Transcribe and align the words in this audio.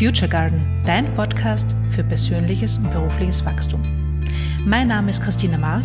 Future 0.00 0.30
Garden, 0.30 0.62
dein 0.86 1.12
Podcast 1.14 1.76
für 1.90 2.02
persönliches 2.02 2.78
und 2.78 2.90
berufliches 2.90 3.44
Wachstum. 3.44 3.82
Mein 4.64 4.88
Name 4.88 5.10
ist 5.10 5.22
Christina 5.22 5.58
Mark 5.58 5.84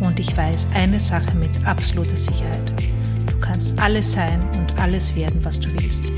und 0.00 0.18
ich 0.18 0.34
weiß 0.34 0.68
eine 0.74 0.98
Sache 0.98 1.36
mit 1.36 1.50
absoluter 1.66 2.16
Sicherheit. 2.16 2.72
Du 3.30 3.38
kannst 3.40 3.78
alles 3.78 4.12
sein 4.12 4.40
und 4.56 4.78
alles 4.80 5.14
werden, 5.14 5.44
was 5.44 5.60
du 5.60 5.70
willst. 5.74 6.10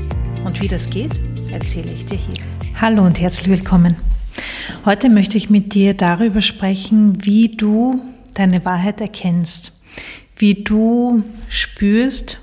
Und 0.45 0.61
wie 0.61 0.69
das 0.69 0.89
geht, 0.89 1.19
erzähle 1.51 1.91
ich 1.91 2.05
dir 2.05 2.17
hier. 2.17 2.45
Hallo 2.79 3.05
und 3.05 3.19
herzlich 3.19 3.49
willkommen. 3.49 3.97
Heute 4.85 5.09
möchte 5.09 5.37
ich 5.37 5.49
mit 5.49 5.73
dir 5.73 5.95
darüber 5.95 6.39
sprechen, 6.39 7.25
wie 7.25 7.49
du 7.49 8.01
deine 8.35 8.63
Wahrheit 8.63 9.01
erkennst, 9.01 9.81
wie 10.37 10.63
du 10.63 11.25
spürst, 11.49 12.39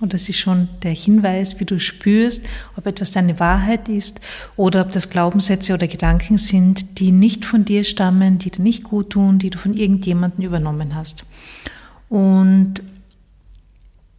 und 0.00 0.14
das 0.14 0.28
ist 0.28 0.38
schon 0.38 0.68
der 0.82 0.92
Hinweis, 0.92 1.58
wie 1.58 1.64
du 1.64 1.80
spürst, 1.80 2.46
ob 2.76 2.86
etwas 2.86 3.10
deine 3.10 3.40
Wahrheit 3.40 3.88
ist 3.88 4.20
oder 4.56 4.82
ob 4.82 4.92
das 4.92 5.10
Glaubenssätze 5.10 5.74
oder 5.74 5.88
Gedanken 5.88 6.38
sind, 6.38 7.00
die 7.00 7.10
nicht 7.10 7.44
von 7.44 7.64
dir 7.64 7.82
stammen, 7.82 8.38
die 8.38 8.50
dir 8.50 8.62
nicht 8.62 8.84
gut 8.84 9.10
tun, 9.10 9.38
die 9.40 9.50
du 9.50 9.58
von 9.58 9.74
irgendjemandem 9.74 10.44
übernommen 10.44 10.94
hast. 10.94 11.24
Und 12.08 12.82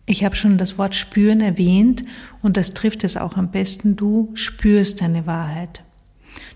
ich 0.06 0.26
habe 0.26 0.36
schon 0.36 0.58
das 0.58 0.78
Wort 0.78 0.96
spüren 0.96 1.40
erwähnt 1.40 2.04
und 2.42 2.58
das 2.58 2.74
trifft 2.74 3.04
es 3.04 3.16
auch 3.16 3.38
am 3.38 3.52
besten. 3.52 3.96
Du 3.96 4.32
spürst 4.34 5.02
deine 5.02 5.26
Wahrheit. 5.28 5.84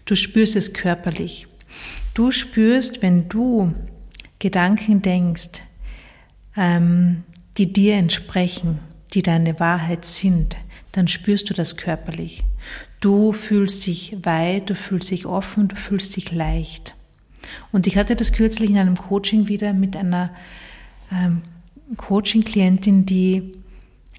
Du 0.06 0.16
spürst 0.16 0.58
es 0.58 0.74
körperlich. 0.74 1.48
Du 2.14 2.32
spürst, 2.32 3.02
wenn 3.02 3.30
du 3.30 3.74
Gedanken 4.40 5.02
denkst, 5.02 5.62
ähm, 6.58 7.24
die 7.58 7.72
dir 7.72 7.96
entsprechen, 7.96 8.80
die 9.14 9.22
deine 9.22 9.60
Wahrheit 9.60 10.06
sind, 10.06 10.58
dann 10.92 11.08
spürst 11.08 11.50
du 11.50 11.54
das 11.54 11.78
körperlich. 11.78 12.44
Du 13.00 13.34
fühlst 13.34 13.86
dich 13.88 14.18
weit, 14.24 14.70
du 14.70 14.76
fühlst 14.76 15.12
dich 15.12 15.26
offen, 15.26 15.68
du 15.68 15.76
fühlst 15.76 16.16
dich 16.16 16.32
leicht. 16.32 16.96
Und 17.72 17.88
ich 17.88 17.98
hatte 17.98 18.16
das 18.16 18.32
kürzlich 18.32 18.70
in 18.70 18.78
einem 18.78 18.98
Coaching 18.98 19.48
wieder 19.48 19.74
mit 19.74 19.96
einer 19.96 20.32
ähm, 21.12 21.42
Coaching-Klientin, 21.98 23.06
die 23.06 23.54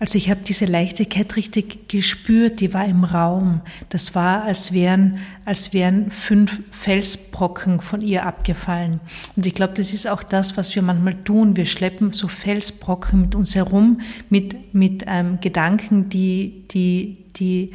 also 0.01 0.19
ich 0.19 0.29
habe 0.29 0.41
diese 0.47 0.65
Leichtigkeit 0.65 1.37
richtig 1.37 1.89
gespürt, 1.89 2.61
die 2.61 2.75
war 2.75 2.85
im 2.85 3.05
Raum. 3.05 3.61
Das 3.91 4.17
war, 4.17 4.43
als 4.43 4.73
wären, 4.73 5.19
als 5.45 5.73
wären 5.73 6.11
fünf 6.11 6.61
Felsbrocken 6.73 7.81
von 7.81 8.03
ihr 8.03 8.27
abgefallen. 8.27 8.99
Und 9.37 9.47
ich 9.47 9.55
glaube, 9.55 9.75
das 9.75 9.93
ist 9.93 10.09
auch 10.09 10.25
das, 10.25 10.57
was 10.57 10.75
wir 10.75 10.83
manchmal 10.83 11.15
tun. 11.23 11.57
Wir 11.57 11.67
schleppen 11.67 12.13
so 12.13 12.27
Felsbrocken 12.27 13.21
mit 13.21 13.35
uns 13.37 13.55
herum, 13.55 14.01
mit, 14.31 14.75
mit 14.75 15.05
ähm, 15.07 15.39
Gedanken, 15.41 16.09
die, 16.09 16.65
die, 16.73 17.25
die 17.37 17.73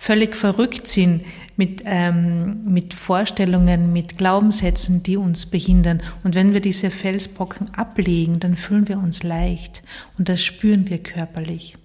völlig 0.00 0.34
verrückt 0.34 0.88
sind 0.88 1.24
mit, 1.56 1.82
ähm, 1.84 2.64
mit 2.64 2.94
Vorstellungen, 2.94 3.92
mit 3.92 4.16
Glaubenssätzen, 4.16 5.02
die 5.02 5.18
uns 5.18 5.44
behindern. 5.44 6.02
Und 6.24 6.34
wenn 6.34 6.54
wir 6.54 6.62
diese 6.62 6.90
Felsbrocken 6.90 7.74
ablegen, 7.74 8.40
dann 8.40 8.56
fühlen 8.56 8.88
wir 8.88 8.96
uns 8.96 9.22
leicht 9.22 9.82
und 10.16 10.30
das 10.30 10.42
spüren 10.42 10.88
wir 10.88 11.02
körperlich. 11.02 11.76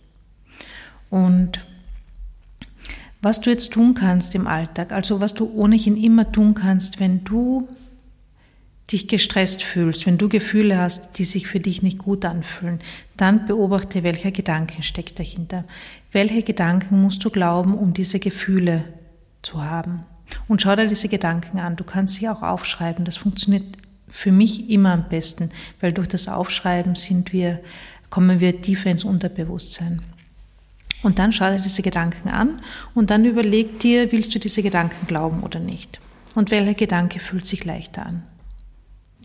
Und 1.09 1.59
was 3.21 3.41
du 3.41 3.49
jetzt 3.49 3.73
tun 3.73 3.95
kannst 3.95 4.33
im 4.33 4.47
Alltag, 4.47 4.93
also 4.93 5.19
was 5.19 5.33
du 5.33 5.51
ohnehin 5.53 5.97
immer 5.97 6.31
tun 6.31 6.53
kannst, 6.53 7.01
wenn 7.01 7.25
du 7.25 7.67
dich 8.91 9.07
gestresst 9.07 9.63
fühlst, 9.63 10.05
wenn 10.05 10.17
du 10.17 10.29
Gefühle 10.29 10.77
hast, 10.77 11.17
die 11.17 11.25
sich 11.25 11.47
für 11.47 11.59
dich 11.59 11.81
nicht 11.81 11.97
gut 11.97 12.23
anfühlen, 12.23 12.79
dann 13.17 13.47
beobachte, 13.47 14.03
welcher 14.03 14.31
Gedanken 14.31 14.83
steckt 14.83 15.17
dahinter. 15.17 15.65
Welche 16.11 16.43
Gedanken 16.43 17.01
musst 17.01 17.23
du 17.25 17.31
glauben, 17.31 17.75
um 17.75 17.93
diese 17.93 18.19
Gefühle 18.19 18.83
zu 19.41 19.63
haben? 19.63 20.05
Und 20.47 20.61
schau 20.61 20.75
dir 20.75 20.87
diese 20.87 21.09
Gedanken 21.09 21.59
an. 21.59 21.75
Du 21.75 21.83
kannst 21.83 22.15
sie 22.15 22.29
auch 22.29 22.43
aufschreiben. 22.43 23.05
Das 23.05 23.17
funktioniert 23.17 23.77
für 24.07 24.31
mich 24.31 24.69
immer 24.69 24.93
am 24.93 25.09
besten, 25.09 25.49
weil 25.79 25.91
durch 25.91 26.07
das 26.07 26.27
Aufschreiben 26.27 26.95
sind 26.95 27.33
wir, 27.33 27.61
kommen 28.09 28.39
wir 28.39 28.61
tiefer 28.61 28.91
ins 28.91 29.03
Unterbewusstsein. 29.03 30.01
Und 31.03 31.19
dann 31.19 31.31
schau 31.31 31.51
dir 31.51 31.59
diese 31.59 31.81
Gedanken 31.81 32.29
an 32.29 32.61
und 32.93 33.09
dann 33.09 33.25
überleg 33.25 33.79
dir, 33.79 34.11
willst 34.11 34.33
du 34.33 34.39
diese 34.39 34.63
Gedanken 34.63 35.05
glauben 35.07 35.43
oder 35.43 35.59
nicht? 35.59 35.99
Und 36.33 36.51
welcher 36.51 36.73
Gedanke 36.73 37.19
fühlt 37.19 37.45
sich 37.45 37.65
leichter 37.65 38.05
an? 38.05 38.23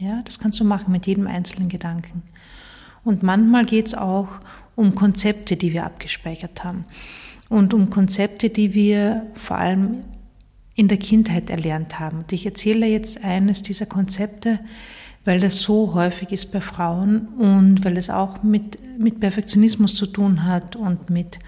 Ja, 0.00 0.22
das 0.25 0.38
kannst 0.38 0.59
du 0.59 0.65
machen 0.65 0.93
mit 0.93 1.06
jedem 1.06 1.27
einzelnen 1.27 1.69
Gedanken. 1.69 2.22
Und 3.05 3.22
manchmal 3.22 3.66
geht 3.66 3.88
es 3.88 3.94
auch 3.94 4.28
um 4.75 4.94
Konzepte, 4.94 5.56
die 5.56 5.75
wir 5.75 5.84
abgespeichert 5.84 6.65
haben. 6.65 6.87
Und 7.50 7.75
um 7.75 7.91
Konzepte, 7.91 8.49
die 8.49 8.72
wir 8.72 9.27
vor 9.34 9.59
allem 9.59 10.05
in 10.75 10.88
der 10.88 10.97
Kindheit 10.97 11.50
erlernt 11.50 12.00
haben. 12.00 12.21
Und 12.21 12.33
ich 12.33 12.47
erzähle 12.47 12.87
jetzt 12.87 13.22
eines 13.22 13.62
dieser 13.62 13.84
Konzepte, 13.84 14.61
weil 15.27 15.38
das 15.38 15.61
so 15.61 15.93
häufig 15.93 16.32
ist 16.32 16.50
bei 16.50 16.62
Frauen 16.62 17.28
und 17.37 17.84
weil 17.84 17.99
es 17.99 18.09
auch 18.09 18.43
mit, 18.43 18.78
mit 18.99 19.21
Perfektionismus 19.21 19.97
zu 19.97 20.06
tun 20.06 20.47
hat 20.47 20.77
und 20.77 21.11
mit, 21.11 21.41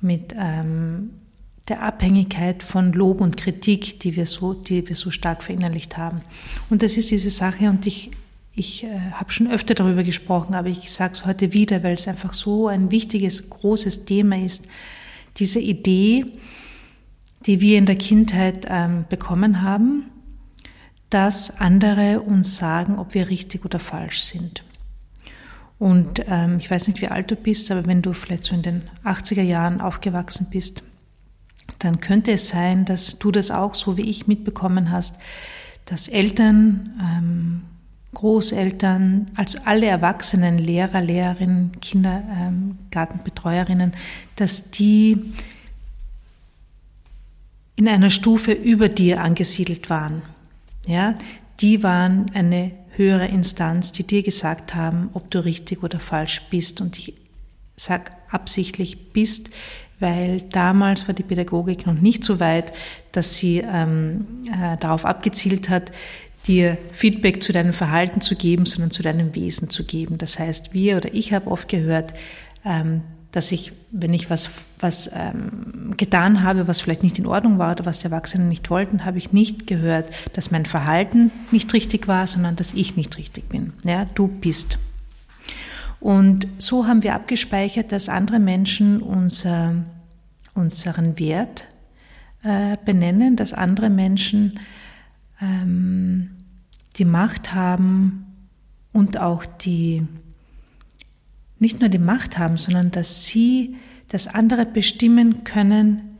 mit 0.00 0.34
ähm, 0.36 1.10
der 1.68 1.82
Abhängigkeit 1.82 2.62
von 2.62 2.92
Lob 2.92 3.20
und 3.20 3.36
Kritik, 3.36 4.00
die 4.00 4.14
wir 4.14 4.26
so, 4.26 4.54
die 4.54 4.88
wir 4.88 4.96
so 4.96 5.10
stark 5.10 5.42
verinnerlicht 5.42 5.96
haben. 5.96 6.20
Und 6.70 6.82
das 6.82 6.96
ist 6.96 7.10
diese 7.10 7.30
Sache 7.30 7.68
und 7.68 7.86
ich, 7.86 8.10
ich 8.54 8.84
äh, 8.84 9.10
habe 9.12 9.32
schon 9.32 9.50
öfter 9.50 9.74
darüber 9.74 10.04
gesprochen, 10.04 10.54
aber 10.54 10.68
ich 10.68 10.92
sage 10.92 11.14
es 11.14 11.26
heute 11.26 11.52
wieder, 11.52 11.82
weil 11.82 11.94
es 11.94 12.06
einfach 12.06 12.34
so 12.34 12.68
ein 12.68 12.90
wichtiges, 12.90 13.50
großes 13.50 14.04
Thema 14.04 14.38
ist. 14.38 14.68
Diese 15.38 15.58
Idee, 15.58 16.26
die 17.46 17.60
wir 17.60 17.78
in 17.78 17.86
der 17.86 17.96
Kindheit 17.96 18.66
ähm, 18.68 19.04
bekommen 19.08 19.62
haben, 19.62 20.04
dass 21.10 21.60
andere 21.60 22.20
uns 22.20 22.56
sagen, 22.56 22.98
ob 22.98 23.14
wir 23.14 23.28
richtig 23.28 23.64
oder 23.64 23.78
falsch 23.78 24.20
sind. 24.20 24.64
Und 25.78 26.22
ähm, 26.26 26.58
ich 26.58 26.70
weiß 26.70 26.88
nicht, 26.88 27.00
wie 27.00 27.08
alt 27.08 27.30
du 27.30 27.36
bist, 27.36 27.70
aber 27.70 27.86
wenn 27.86 28.02
du 28.02 28.12
vielleicht 28.12 28.44
so 28.44 28.54
in 28.54 28.62
den 28.62 28.82
80er 29.04 29.42
Jahren 29.42 29.80
aufgewachsen 29.80 30.48
bist, 30.50 30.82
dann 31.78 32.00
könnte 32.00 32.32
es 32.32 32.48
sein, 32.48 32.84
dass 32.84 33.18
du 33.18 33.30
das 33.30 33.50
auch 33.50 33.74
so 33.74 33.96
wie 33.96 34.08
ich 34.08 34.26
mitbekommen 34.26 34.90
hast, 34.90 35.20
dass 35.84 36.08
Eltern, 36.08 36.94
ähm, 37.00 37.62
Großeltern, 38.14 39.26
also 39.34 39.58
alle 39.64 39.86
Erwachsenen, 39.86 40.58
Lehrer, 40.58 41.02
Lehrerinnen, 41.02 41.72
Kindergartenbetreuerinnen, 41.80 43.92
ähm, 43.92 43.98
dass 44.36 44.70
die 44.70 45.34
in 47.76 47.88
einer 47.88 48.10
Stufe 48.10 48.52
über 48.52 48.88
dir 48.88 49.20
angesiedelt 49.20 49.90
waren. 49.90 50.22
Ja, 50.86 51.14
die 51.60 51.82
waren 51.82 52.30
eine 52.32 52.72
höhere 52.92 53.26
Instanz, 53.26 53.92
die 53.92 54.04
dir 54.04 54.22
gesagt 54.22 54.74
haben, 54.74 55.10
ob 55.12 55.30
du 55.30 55.44
richtig 55.44 55.82
oder 55.82 56.00
falsch 56.00 56.42
bist. 56.50 56.80
Und 56.80 56.98
ich 56.98 57.12
sag 57.76 58.10
absichtlich 58.30 59.12
bist, 59.12 59.50
weil 59.98 60.42
damals 60.42 61.08
war 61.08 61.14
die 61.14 61.22
Pädagogik 61.22 61.86
noch 61.86 61.94
nicht 61.94 62.24
so 62.24 62.40
weit, 62.40 62.72
dass 63.12 63.36
sie 63.36 63.58
ähm, 63.58 64.26
äh, 64.46 64.76
darauf 64.78 65.04
abgezielt 65.04 65.68
hat, 65.68 65.92
dir 66.46 66.78
Feedback 66.92 67.42
zu 67.42 67.52
deinem 67.52 67.72
Verhalten 67.72 68.20
zu 68.20 68.36
geben, 68.36 68.66
sondern 68.66 68.90
zu 68.90 69.02
deinem 69.02 69.34
Wesen 69.34 69.70
zu 69.70 69.84
geben. 69.84 70.18
Das 70.18 70.38
heißt, 70.38 70.74
wir 70.74 70.96
oder 70.96 71.12
ich 71.12 71.32
habe 71.32 71.50
oft 71.50 71.68
gehört, 71.68 72.14
ähm, 72.64 73.02
dass 73.32 73.52
ich, 73.52 73.72
wenn 73.90 74.14
ich 74.14 74.30
was, 74.30 74.50
was 74.78 75.10
ähm, 75.14 75.94
getan 75.96 76.42
habe, 76.42 76.68
was 76.68 76.80
vielleicht 76.80 77.02
nicht 77.02 77.18
in 77.18 77.26
Ordnung 77.26 77.58
war 77.58 77.72
oder 77.72 77.84
was 77.84 77.98
die 77.98 78.06
Erwachsenen 78.06 78.48
nicht 78.48 78.70
wollten, 78.70 79.04
habe 79.04 79.18
ich 79.18 79.32
nicht 79.32 79.66
gehört, 79.66 80.10
dass 80.32 80.50
mein 80.50 80.64
Verhalten 80.64 81.30
nicht 81.50 81.72
richtig 81.74 82.08
war, 82.08 82.26
sondern 82.26 82.56
dass 82.56 82.72
ich 82.72 82.96
nicht 82.96 83.18
richtig 83.18 83.48
bin. 83.48 83.72
Ja, 83.84 84.06
du 84.14 84.28
bist. 84.28 84.78
Und 86.00 86.46
so 86.58 86.86
haben 86.86 87.02
wir 87.02 87.14
abgespeichert, 87.14 87.92
dass 87.92 88.08
andere 88.08 88.38
Menschen 88.38 89.00
unser, 89.00 89.74
unseren 90.54 91.18
Wert 91.18 91.66
äh, 92.42 92.76
benennen, 92.84 93.36
dass 93.36 93.52
andere 93.52 93.90
Menschen 93.90 94.60
ähm, 95.40 96.30
die 96.96 97.04
Macht 97.04 97.54
haben 97.54 98.26
und 98.92 99.18
auch 99.18 99.44
die, 99.44 100.06
nicht 101.58 101.80
nur 101.80 101.88
die 101.88 101.98
Macht 101.98 102.38
haben, 102.38 102.56
sondern 102.56 102.90
dass 102.90 103.26
sie, 103.26 103.76
dass 104.08 104.28
andere 104.28 104.66
bestimmen 104.66 105.44
können, 105.44 106.18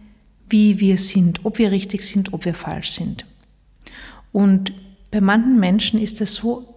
wie 0.49 0.81
wir 0.81 0.99
sind, 0.99 1.45
ob 1.45 1.59
wir 1.59 1.71
richtig 1.71 2.03
sind, 2.03 2.33
ob 2.33 2.45
wir 2.45 2.55
falsch 2.55 2.91
sind. 2.91 3.27
Und 4.33 4.73
bei 5.11 5.21
manchen 5.21 5.59
Menschen 5.59 6.01
ist 6.01 6.21
es 6.21 6.35
so 6.35 6.76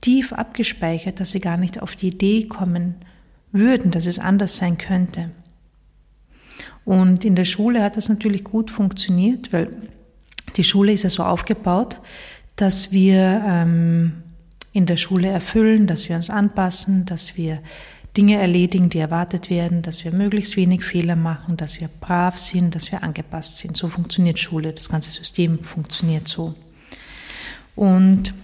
tief 0.00 0.32
abgespeichert, 0.32 1.20
dass 1.20 1.32
sie 1.32 1.40
gar 1.40 1.56
nicht 1.56 1.82
auf 1.82 1.96
die 1.96 2.08
Idee 2.08 2.46
kommen 2.46 2.94
würden, 3.52 3.90
dass 3.90 4.06
es 4.06 4.18
anders 4.18 4.56
sein 4.56 4.78
könnte. 4.78 5.30
Und 6.84 7.24
in 7.24 7.34
der 7.34 7.44
Schule 7.44 7.82
hat 7.82 7.96
das 7.96 8.08
natürlich 8.08 8.44
gut 8.44 8.70
funktioniert, 8.70 9.52
weil 9.52 9.70
die 10.56 10.64
Schule 10.64 10.92
ist 10.92 11.02
ja 11.02 11.10
so 11.10 11.22
aufgebaut, 11.22 12.00
dass 12.56 12.92
wir 12.92 13.42
ähm, 13.46 14.22
in 14.72 14.86
der 14.86 14.96
Schule 14.96 15.28
erfüllen, 15.28 15.86
dass 15.86 16.08
wir 16.08 16.16
uns 16.16 16.30
anpassen, 16.30 17.04
dass 17.04 17.36
wir 17.36 17.60
Dinge 18.16 18.36
erledigen, 18.36 18.88
die 18.88 18.98
erwartet 18.98 19.50
werden, 19.50 19.82
dass 19.82 20.04
wir 20.04 20.12
möglichst 20.12 20.56
wenig 20.56 20.82
Fehler 20.82 21.14
machen, 21.14 21.56
dass 21.56 21.80
wir 21.80 21.88
brav 22.00 22.38
sind, 22.38 22.74
dass 22.74 22.90
wir 22.90 23.02
angepasst 23.02 23.58
sind. 23.58 23.76
So 23.76 23.88
funktioniert 23.88 24.38
Schule, 24.38 24.72
das 24.72 24.88
ganze 24.88 25.10
System 25.10 25.62
funktioniert 25.62 26.26
so. 26.26 26.54
Und 27.76 28.34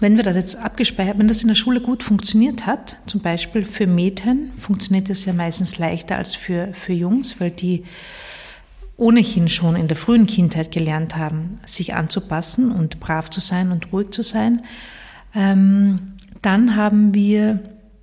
wenn 0.00 0.16
wir 0.16 0.24
das 0.24 0.36
jetzt 0.36 0.56
abgespeichert, 0.56 1.18
wenn 1.18 1.28
das 1.28 1.42
in 1.42 1.48
der 1.48 1.54
Schule 1.54 1.80
gut 1.80 2.02
funktioniert 2.02 2.66
hat, 2.66 2.96
zum 3.06 3.20
Beispiel 3.20 3.64
für 3.64 3.86
Mädchen 3.86 4.52
funktioniert 4.58 5.10
das 5.10 5.24
ja 5.26 5.32
meistens 5.32 5.78
leichter 5.78 6.16
als 6.16 6.34
für, 6.34 6.72
für 6.72 6.94
Jungs, 6.94 7.38
weil 7.38 7.50
die 7.50 7.84
ohnehin 8.96 9.48
schon 9.48 9.76
in 9.76 9.88
der 9.88 9.96
frühen 9.96 10.26
Kindheit 10.26 10.72
gelernt 10.72 11.16
haben, 11.16 11.60
sich 11.64 11.94
anzupassen 11.94 12.70
und 12.70 13.00
brav 13.00 13.30
zu 13.30 13.40
sein 13.40 13.72
und 13.72 13.92
ruhig 13.92 14.10
zu 14.10 14.22
sein, 14.22 14.62
ähm, 15.34 16.14
dann 16.42 16.76
haben 16.76 17.14
wir, 17.14 17.60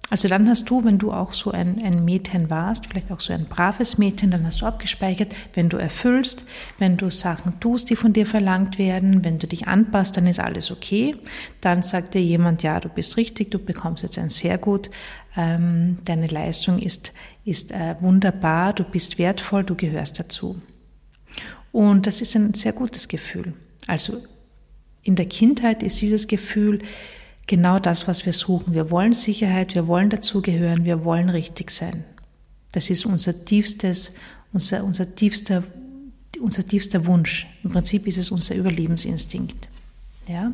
also 0.10 0.30
dann 0.30 0.48
hast 0.48 0.70
du, 0.70 0.86
wenn 0.86 0.98
du 0.98 1.12
auch 1.12 1.34
so 1.34 1.52
ein, 1.52 1.84
ein 1.84 2.06
Mädchen 2.06 2.50
warst, 2.50 2.88
vielleicht 2.88 3.12
auch 3.12 3.20
so 3.20 3.34
ein 3.34 3.46
braves 3.46 3.98
Mädchen, 3.98 4.32
dann 4.32 4.46
hast 4.46 4.62
du 4.62 4.66
abgespeichert, 4.66 5.36
wenn 5.54 5.68
du 5.68 5.78
erfüllst, 5.78 6.46
wenn 6.78 6.96
du 6.96 7.10
Sachen 7.10 7.60
tust, 7.60 7.90
die 7.90 7.98
von 7.98 8.14
dir 8.14 8.26
verlangt 8.26 8.78
werden, 8.78 9.26
wenn 9.26 9.38
du 9.38 9.48
dich 9.48 9.68
anpasst, 9.68 10.16
dann 10.16 10.26
ist 10.26 10.40
alles 10.40 10.72
okay. 10.72 11.16
Dann 11.60 11.84
sagt 11.84 12.14
dir 12.14 12.22
jemand, 12.22 12.64
ja, 12.64 12.80
du 12.80 12.88
bist 12.88 13.18
richtig, 13.18 13.52
du 13.52 13.60
bekommst 13.60 14.04
jetzt 14.04 14.18
ein 14.18 14.30
sehr 14.30 14.58
gut, 14.58 14.90
ähm, 15.36 15.98
deine 16.06 16.28
Leistung 16.28 16.80
ist, 16.80 17.12
ist 17.44 17.72
äh, 17.72 17.96
wunderbar, 18.00 18.74
du 18.74 18.86
bist 18.86 19.18
wertvoll, 19.18 19.66
du 19.66 19.76
gehörst 19.76 20.20
dazu. 20.20 20.62
Und 21.74 22.08
das 22.08 22.22
ist 22.22 22.36
ein 22.36 22.54
sehr 22.54 22.72
gutes 22.72 23.10
Gefühl. 23.10 23.54
Also 23.88 24.24
in 25.04 25.16
der 25.16 25.28
Kindheit 25.28 25.84
ist 25.84 26.02
dieses 26.02 26.28
Gefühl 26.28 26.80
genau 27.48 27.80
das, 27.80 28.08
was 28.08 28.26
wir 28.26 28.34
suchen. 28.34 28.74
Wir 28.74 28.92
wollen 28.92 29.14
Sicherheit, 29.14 29.74
wir 29.74 29.88
wollen 29.88 30.10
dazugehören, 30.10 30.86
wir 30.86 31.04
wollen 31.04 31.30
richtig 31.30 31.72
sein. 31.72 32.04
Das 32.74 32.90
ist 32.90 33.06
unser 33.06 33.46
tiefstes, 33.46 34.16
unser, 34.54 34.84
unser 34.84 35.16
tiefster, 35.16 35.64
unser 36.40 36.68
tiefster 36.68 37.06
Wunsch. 37.06 37.48
Im 37.64 37.72
Prinzip 37.72 38.06
ist 38.06 38.18
es 38.18 38.30
unser 38.30 38.56
Überlebensinstinkt. 38.56 39.68
Ja? 40.28 40.52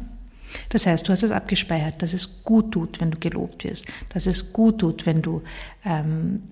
Das 0.70 0.86
heißt, 0.86 1.08
du 1.08 1.12
hast 1.12 1.24
es 1.24 1.32
abgespeichert, 1.32 2.02
dass 2.02 2.14
es 2.14 2.44
gut 2.44 2.72
tut, 2.72 3.02
wenn 3.02 3.12
du 3.12 3.20
gelobt 3.20 3.64
wirst, 3.64 3.86
dass 4.10 4.28
es 4.28 4.54
gut 4.54 4.80
tut, 4.80 5.06
wenn 5.06 5.22
du 5.22 5.42
ähm, 5.84 6.44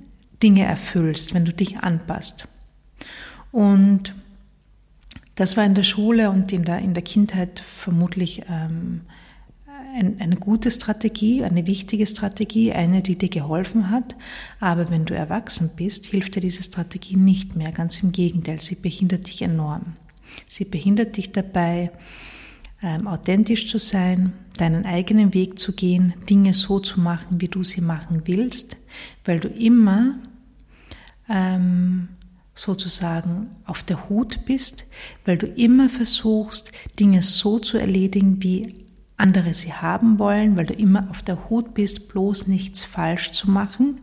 Dinge 0.42 0.66
erfüllst, 0.66 1.34
wenn 1.36 1.46
du 1.46 1.54
dich 1.54 1.78
anpasst. 1.78 2.48
Und 3.52 4.16
das 5.36 5.56
war 5.56 5.66
in 5.66 5.76
der 5.76 5.84
Schule 5.84 6.30
und 6.32 6.52
in 6.52 6.64
der, 6.64 6.80
in 6.80 6.94
der 6.94 7.04
Kindheit 7.04 7.60
vermutlich 7.60 8.44
ähm, 8.50 9.02
ein, 9.94 10.20
eine 10.20 10.36
gute 10.38 10.72
Strategie, 10.72 11.44
eine 11.44 11.68
wichtige 11.68 12.06
Strategie, 12.06 12.72
eine, 12.72 13.02
die 13.02 13.18
dir 13.18 13.30
geholfen 13.30 13.90
hat. 13.90 14.16
Aber 14.60 14.90
wenn 14.90 15.06
du 15.06 15.16
erwachsen 15.16 15.72
bist, 15.76 16.06
hilft 16.06 16.36
dir 16.36 16.42
diese 16.42 16.64
Strategie 16.64 17.16
nicht 17.16 17.56
mehr. 17.56 17.72
Ganz 17.72 18.02
im 18.04 18.12
Gegenteil, 18.12 18.62
sie 18.62 18.76
behindert 18.76 19.28
dich 19.28 19.42
enorm. 19.42 19.94
Sie 20.48 20.66
behindert 20.66 21.18
dich 21.18 21.32
dabei, 21.32 21.92
ähm, 22.82 23.08
authentisch 23.08 23.68
zu 23.68 23.78
sein, 23.78 24.34
deinen 24.58 24.86
eigenen 24.86 25.34
Weg 25.34 25.60
zu 25.60 25.74
gehen, 25.74 26.14
Dinge 26.30 26.54
so 26.54 26.80
zu 26.80 27.00
machen, 27.00 27.42
wie 27.42 27.48
du 27.48 27.64
sie 27.64 27.82
machen 27.82 28.24
willst, 28.26 28.78
weil 29.26 29.40
du 29.40 29.50
immer 29.50 30.20
ähm, 31.30 32.10
sozusagen 32.54 33.50
auf 33.66 33.84
der 33.84 34.10
Hut 34.10 34.46
bist, 34.46 34.86
weil 35.26 35.38
du 35.38 35.48
immer 35.48 35.90
versuchst, 35.90 36.72
Dinge 37.00 37.22
so 37.22 37.60
zu 37.60 37.78
erledigen, 37.78 38.42
wie 38.42 38.81
andere 39.22 39.54
sie 39.54 39.74
haben 39.74 40.20
wollen, 40.20 40.58
weil 40.58 40.66
du 40.66 40.74
immer 40.74 41.10
auf 41.10 41.22
der 41.22 41.50
Hut 41.50 41.74
bist, 41.74 42.10
bloß 42.10 42.48
nichts 42.48 42.84
falsch 42.84 43.32
zu 43.32 43.50
machen, 43.50 44.02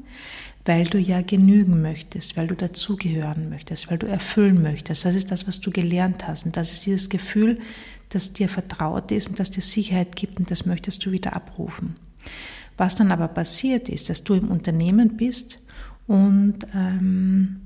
weil 0.64 0.84
du 0.84 0.98
ja 0.98 1.22
genügen 1.22 1.82
möchtest, 1.82 2.36
weil 2.36 2.46
du 2.46 2.54
dazugehören 2.54 3.48
möchtest, 3.48 3.90
weil 3.90 3.98
du 3.98 4.06
erfüllen 4.06 4.62
möchtest. 4.62 5.04
Das 5.04 5.14
ist 5.14 5.30
das, 5.30 5.46
was 5.46 5.60
du 5.60 5.70
gelernt 5.70 6.26
hast. 6.26 6.46
Und 6.46 6.56
das 6.56 6.72
ist 6.72 6.86
dieses 6.86 7.08
Gefühl, 7.08 7.58
das 8.08 8.32
dir 8.32 8.48
vertraut 8.48 9.10
ist 9.10 9.28
und 9.28 9.40
das 9.40 9.50
dir 9.50 9.62
Sicherheit 9.62 10.16
gibt 10.16 10.38
und 10.38 10.50
das 10.50 10.66
möchtest 10.66 11.04
du 11.04 11.10
wieder 11.10 11.34
abrufen. 11.34 11.96
Was 12.76 12.94
dann 12.94 13.12
aber 13.12 13.28
passiert 13.28 13.88
ist, 13.88 14.08
dass 14.08 14.24
du 14.24 14.34
im 14.34 14.50
Unternehmen 14.50 15.16
bist 15.16 15.58
und 16.06 16.58
ähm, 16.74 17.60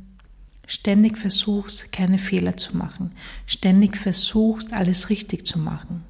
ständig 0.67 1.19
versuchst, 1.19 1.93
keine 1.93 2.19
Fehler 2.19 2.57
zu 2.57 2.77
machen, 2.77 3.11
ständig 3.47 3.97
versuchst, 3.97 4.73
alles 4.73 5.11
richtig 5.11 5.47
zu 5.47 5.59
machen. 5.59 6.05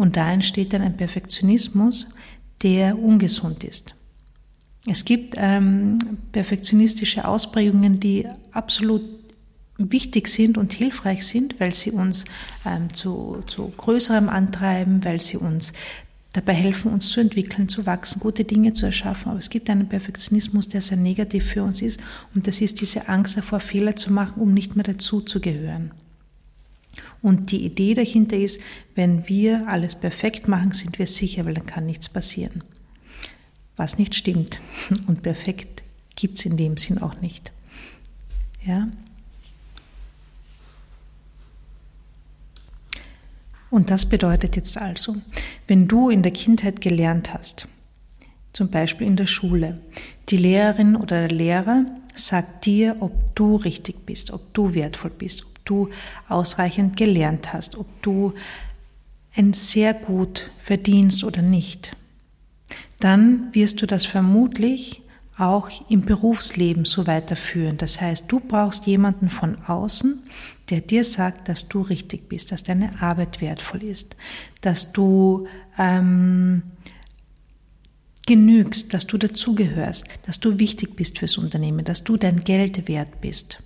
Und 0.00 0.16
da 0.16 0.32
entsteht 0.32 0.72
dann 0.72 0.80
ein 0.80 0.96
Perfektionismus, 0.96 2.06
der 2.62 2.98
ungesund 2.98 3.64
ist. 3.64 3.94
Es 4.86 5.04
gibt 5.04 5.34
ähm, 5.36 5.98
perfektionistische 6.32 7.28
Ausprägungen, 7.28 8.00
die 8.00 8.26
absolut 8.50 9.02
wichtig 9.76 10.28
sind 10.28 10.56
und 10.56 10.72
hilfreich 10.72 11.26
sind, 11.26 11.60
weil 11.60 11.74
sie 11.74 11.90
uns 11.90 12.24
ähm, 12.64 12.90
zu, 12.94 13.42
zu 13.46 13.74
größerem 13.76 14.30
antreiben, 14.30 15.04
weil 15.04 15.20
sie 15.20 15.36
uns 15.36 15.74
dabei 16.32 16.54
helfen, 16.54 16.90
uns 16.90 17.10
zu 17.10 17.20
entwickeln, 17.20 17.68
zu 17.68 17.84
wachsen, 17.84 18.20
gute 18.20 18.44
Dinge 18.44 18.72
zu 18.72 18.86
erschaffen. 18.86 19.28
Aber 19.28 19.38
es 19.38 19.50
gibt 19.50 19.68
einen 19.68 19.90
Perfektionismus, 19.90 20.70
der 20.70 20.80
sehr 20.80 20.96
negativ 20.96 21.44
für 21.44 21.62
uns 21.62 21.82
ist 21.82 22.00
und 22.34 22.46
das 22.46 22.62
ist 22.62 22.80
diese 22.80 23.06
Angst 23.10 23.36
davor, 23.36 23.60
Fehler 23.60 23.96
zu 23.96 24.10
machen, 24.14 24.40
um 24.40 24.54
nicht 24.54 24.76
mehr 24.76 24.84
dazu 24.84 25.20
zu 25.20 25.42
gehören. 25.42 25.90
Und 27.22 27.52
die 27.52 27.64
Idee 27.64 27.94
dahinter 27.94 28.36
ist, 28.36 28.60
wenn 28.94 29.28
wir 29.28 29.68
alles 29.68 29.94
perfekt 29.94 30.48
machen, 30.48 30.72
sind 30.72 30.98
wir 30.98 31.06
sicher, 31.06 31.44
weil 31.44 31.54
dann 31.54 31.66
kann 31.66 31.86
nichts 31.86 32.08
passieren. 32.08 32.64
Was 33.76 33.98
nicht 33.98 34.14
stimmt. 34.14 34.60
Und 35.06 35.22
perfekt 35.22 35.82
gibt 36.16 36.38
es 36.38 36.46
in 36.46 36.56
dem 36.56 36.76
Sinn 36.76 36.98
auch 36.98 37.20
nicht. 37.20 37.52
Ja? 38.64 38.88
Und 43.70 43.90
das 43.90 44.06
bedeutet 44.06 44.56
jetzt 44.56 44.76
also, 44.76 45.16
wenn 45.68 45.86
du 45.86 46.10
in 46.10 46.22
der 46.22 46.32
Kindheit 46.32 46.80
gelernt 46.80 47.32
hast, 47.32 47.68
zum 48.52 48.68
Beispiel 48.68 49.06
in 49.06 49.16
der 49.16 49.28
Schule, 49.28 49.80
die 50.28 50.36
Lehrerin 50.36 50.96
oder 50.96 51.28
der 51.28 51.36
Lehrer 51.36 51.84
sagt 52.14 52.66
dir, 52.66 52.96
ob 52.98 53.34
du 53.36 53.54
richtig 53.56 54.04
bist, 54.04 54.32
ob 54.32 54.52
du 54.54 54.74
wertvoll 54.74 55.12
bist, 55.16 55.46
du 55.70 55.88
ausreichend 56.28 56.96
gelernt 56.96 57.52
hast, 57.52 57.78
ob 57.78 57.86
du 58.02 58.34
ein 59.34 59.52
sehr 59.52 59.94
gut 59.94 60.50
verdienst 60.58 61.24
oder 61.24 61.42
nicht, 61.42 61.96
dann 62.98 63.54
wirst 63.54 63.80
du 63.80 63.86
das 63.86 64.04
vermutlich 64.04 65.02
auch 65.38 65.70
im 65.88 66.02
Berufsleben 66.02 66.84
so 66.84 67.06
weiterführen. 67.06 67.78
Das 67.78 68.00
heißt, 68.00 68.30
du 68.30 68.40
brauchst 68.40 68.86
jemanden 68.86 69.30
von 69.30 69.56
außen, 69.62 70.22
der 70.68 70.82
dir 70.82 71.04
sagt, 71.04 71.48
dass 71.48 71.68
du 71.68 71.80
richtig 71.80 72.28
bist, 72.28 72.52
dass 72.52 72.62
deine 72.62 73.00
Arbeit 73.00 73.40
wertvoll 73.40 73.82
ist, 73.82 74.16
dass 74.60 74.92
du 74.92 75.46
ähm, 75.78 76.62
genügst, 78.26 78.92
dass 78.92 79.06
du 79.06 79.16
dazugehörst, 79.16 80.06
dass 80.26 80.40
du 80.40 80.58
wichtig 80.58 80.94
bist 80.94 81.18
fürs 81.18 81.38
Unternehmen, 81.38 81.84
dass 81.84 82.04
du 82.04 82.16
dein 82.16 82.44
Geld 82.44 82.86
wert 82.86 83.20
bist. 83.22 83.62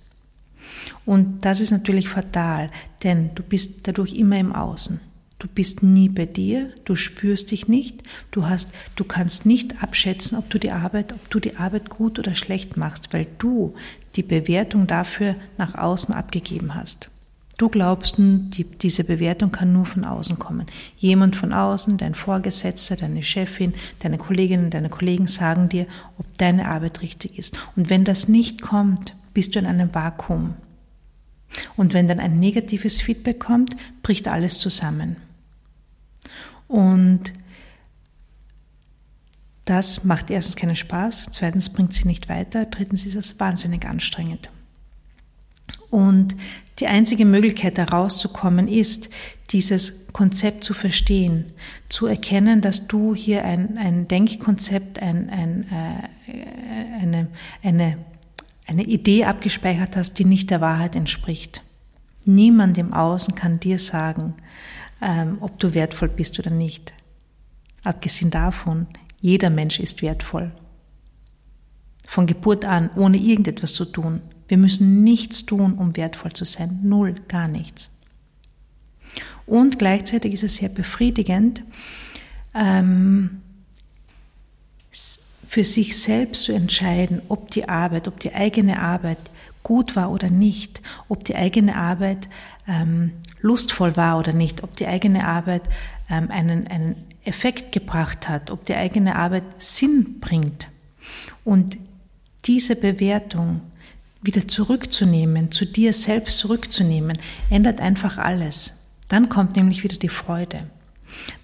Und 1.05 1.45
das 1.45 1.59
ist 1.59 1.71
natürlich 1.71 2.09
fatal, 2.09 2.71
denn 3.03 3.31
du 3.35 3.43
bist 3.43 3.87
dadurch 3.87 4.13
immer 4.13 4.39
im 4.39 4.53
Außen. 4.53 4.99
Du 5.37 5.47
bist 5.47 5.83
nie 5.83 6.09
bei 6.09 6.25
dir, 6.25 6.71
du 6.85 6.95
spürst 6.95 7.51
dich 7.51 7.67
nicht, 7.67 8.03
du 8.31 8.47
hast, 8.47 8.73
du 8.95 9.03
kannst 9.03 9.45
nicht 9.45 9.83
abschätzen, 9.83 10.37
ob 10.37 10.49
du 10.49 10.57
die 10.57 10.71
Arbeit, 10.71 11.11
ob 11.13 11.29
du 11.29 11.39
die 11.39 11.57
Arbeit 11.57 11.89
gut 11.89 12.17
oder 12.17 12.33
schlecht 12.35 12.77
machst, 12.77 13.13
weil 13.13 13.27
du 13.37 13.75
die 14.15 14.23
Bewertung 14.23 14.87
dafür 14.87 15.35
nach 15.57 15.75
außen 15.75 16.15
abgegeben 16.15 16.73
hast. 16.73 17.11
Du 17.57 17.69
glaubst, 17.69 18.15
die, 18.17 18.65
diese 18.65 19.03
Bewertung 19.03 19.51
kann 19.51 19.71
nur 19.71 19.85
von 19.85 20.03
außen 20.03 20.39
kommen. 20.39 20.65
Jemand 20.97 21.35
von 21.35 21.53
außen, 21.53 21.97
dein 21.97 22.15
Vorgesetzter, 22.15 22.97
deine 22.97 23.23
Chefin, 23.23 23.73
deine 23.99 24.17
Kolleginnen, 24.17 24.71
deine 24.71 24.89
Kollegen 24.89 25.27
sagen 25.27 25.69
dir, 25.69 25.85
ob 26.17 26.25
deine 26.37 26.67
Arbeit 26.67 27.01
richtig 27.01 27.37
ist. 27.37 27.57
Und 27.75 27.89
wenn 27.89 28.03
das 28.03 28.27
nicht 28.27 28.61
kommt, 28.61 29.13
bist 29.33 29.55
du 29.55 29.59
in 29.59 29.65
einem 29.65 29.93
Vakuum. 29.93 30.55
Und 31.75 31.93
wenn 31.93 32.07
dann 32.07 32.19
ein 32.19 32.39
negatives 32.39 33.01
Feedback 33.01 33.39
kommt, 33.39 33.75
bricht 34.03 34.27
alles 34.27 34.59
zusammen. 34.59 35.17
Und 36.67 37.33
das 39.65 40.03
macht 40.03 40.29
erstens 40.29 40.55
keinen 40.55 40.75
Spaß, 40.75 41.27
zweitens 41.31 41.69
bringt 41.69 41.93
sie 41.93 42.07
nicht 42.07 42.29
weiter, 42.29 42.65
drittens 42.65 43.05
ist 43.05 43.15
es 43.15 43.39
wahnsinnig 43.39 43.85
anstrengend. 43.85 44.51
Und 45.89 46.35
die 46.79 46.87
einzige 46.87 47.25
Möglichkeit 47.25 47.77
herauszukommen 47.77 48.67
ist, 48.67 49.09
dieses 49.51 50.07
Konzept 50.13 50.63
zu 50.63 50.73
verstehen, 50.73 51.53
zu 51.89 52.05
erkennen, 52.05 52.61
dass 52.61 52.87
du 52.87 53.15
hier 53.15 53.43
ein, 53.43 53.77
ein 53.77 54.07
Denkkonzept, 54.07 54.99
ein, 55.01 55.29
ein, 55.29 55.65
äh, 55.71 57.01
eine, 57.01 57.27
eine, 57.63 57.97
eine 58.67 58.83
Idee 58.83 59.25
abgespeichert 59.25 59.95
hast, 59.95 60.17
die 60.19 60.25
nicht 60.25 60.49
der 60.49 60.61
Wahrheit 60.61 60.95
entspricht. 60.95 61.61
Niemand 62.25 62.77
im 62.77 62.93
Außen 62.93 63.35
kann 63.35 63.59
dir 63.59 63.77
sagen, 63.77 64.33
ähm, 65.01 65.37
ob 65.41 65.59
du 65.59 65.73
wertvoll 65.73 66.09
bist 66.09 66.39
oder 66.39 66.49
nicht. 66.49 66.93
Abgesehen 67.83 68.31
davon, 68.31 68.87
jeder 69.21 69.49
Mensch 69.49 69.79
ist 69.79 70.01
wertvoll. 70.01 70.51
von 72.07 72.27
Geburt 72.27 72.65
an, 72.65 72.91
ohne 72.95 73.17
irgendetwas 73.17 73.73
zu 73.73 73.85
tun. 73.85 74.21
Wir 74.47 74.57
müssen 74.57 75.03
nichts 75.03 75.45
tun, 75.45 75.73
um 75.73 75.97
wertvoll 75.97 76.33
zu 76.33 76.45
sein. 76.45 76.79
Null, 76.83 77.15
gar 77.27 77.47
nichts. 77.47 77.91
Und 79.45 79.79
gleichzeitig 79.79 80.33
ist 80.33 80.43
es 80.43 80.57
sehr 80.57 80.69
befriedigend, 80.69 81.63
ähm, 82.53 83.41
für 85.47 85.63
sich 85.63 85.97
selbst 85.97 86.43
zu 86.43 86.51
entscheiden, 86.51 87.21
ob 87.29 87.51
die 87.51 87.69
Arbeit, 87.69 88.07
ob 88.07 88.19
die 88.19 88.33
eigene 88.33 88.79
Arbeit 88.79 89.19
gut 89.63 89.95
war 89.95 90.11
oder 90.11 90.29
nicht, 90.29 90.81
ob 91.09 91.23
die 91.23 91.35
eigene 91.35 91.75
Arbeit 91.75 92.29
ähm, 92.67 93.11
lustvoll 93.41 93.97
war 93.97 94.19
oder 94.19 94.33
nicht, 94.33 94.63
ob 94.63 94.75
die 94.75 94.87
eigene 94.87 95.25
Arbeit 95.25 95.63
ähm, 96.09 96.29
einen, 96.29 96.67
einen 96.67 96.95
Effekt 97.23 97.71
gebracht 97.71 98.29
hat, 98.29 98.51
ob 98.51 98.65
die 98.65 98.75
eigene 98.75 99.15
Arbeit 99.15 99.43
Sinn 99.57 100.19
bringt. 100.19 100.67
Und 101.43 101.77
diese 102.45 102.75
Bewertung 102.75 103.61
wieder 104.21 104.47
zurückzunehmen, 104.47 105.51
zu 105.51 105.65
dir 105.65 105.93
selbst 105.93 106.39
zurückzunehmen, 106.39 107.17
ändert 107.49 107.79
einfach 107.81 108.17
alles. 108.17 108.91
Dann 109.07 109.29
kommt 109.29 109.55
nämlich 109.55 109.83
wieder 109.83 109.97
die 109.97 110.09
Freude. 110.09 110.67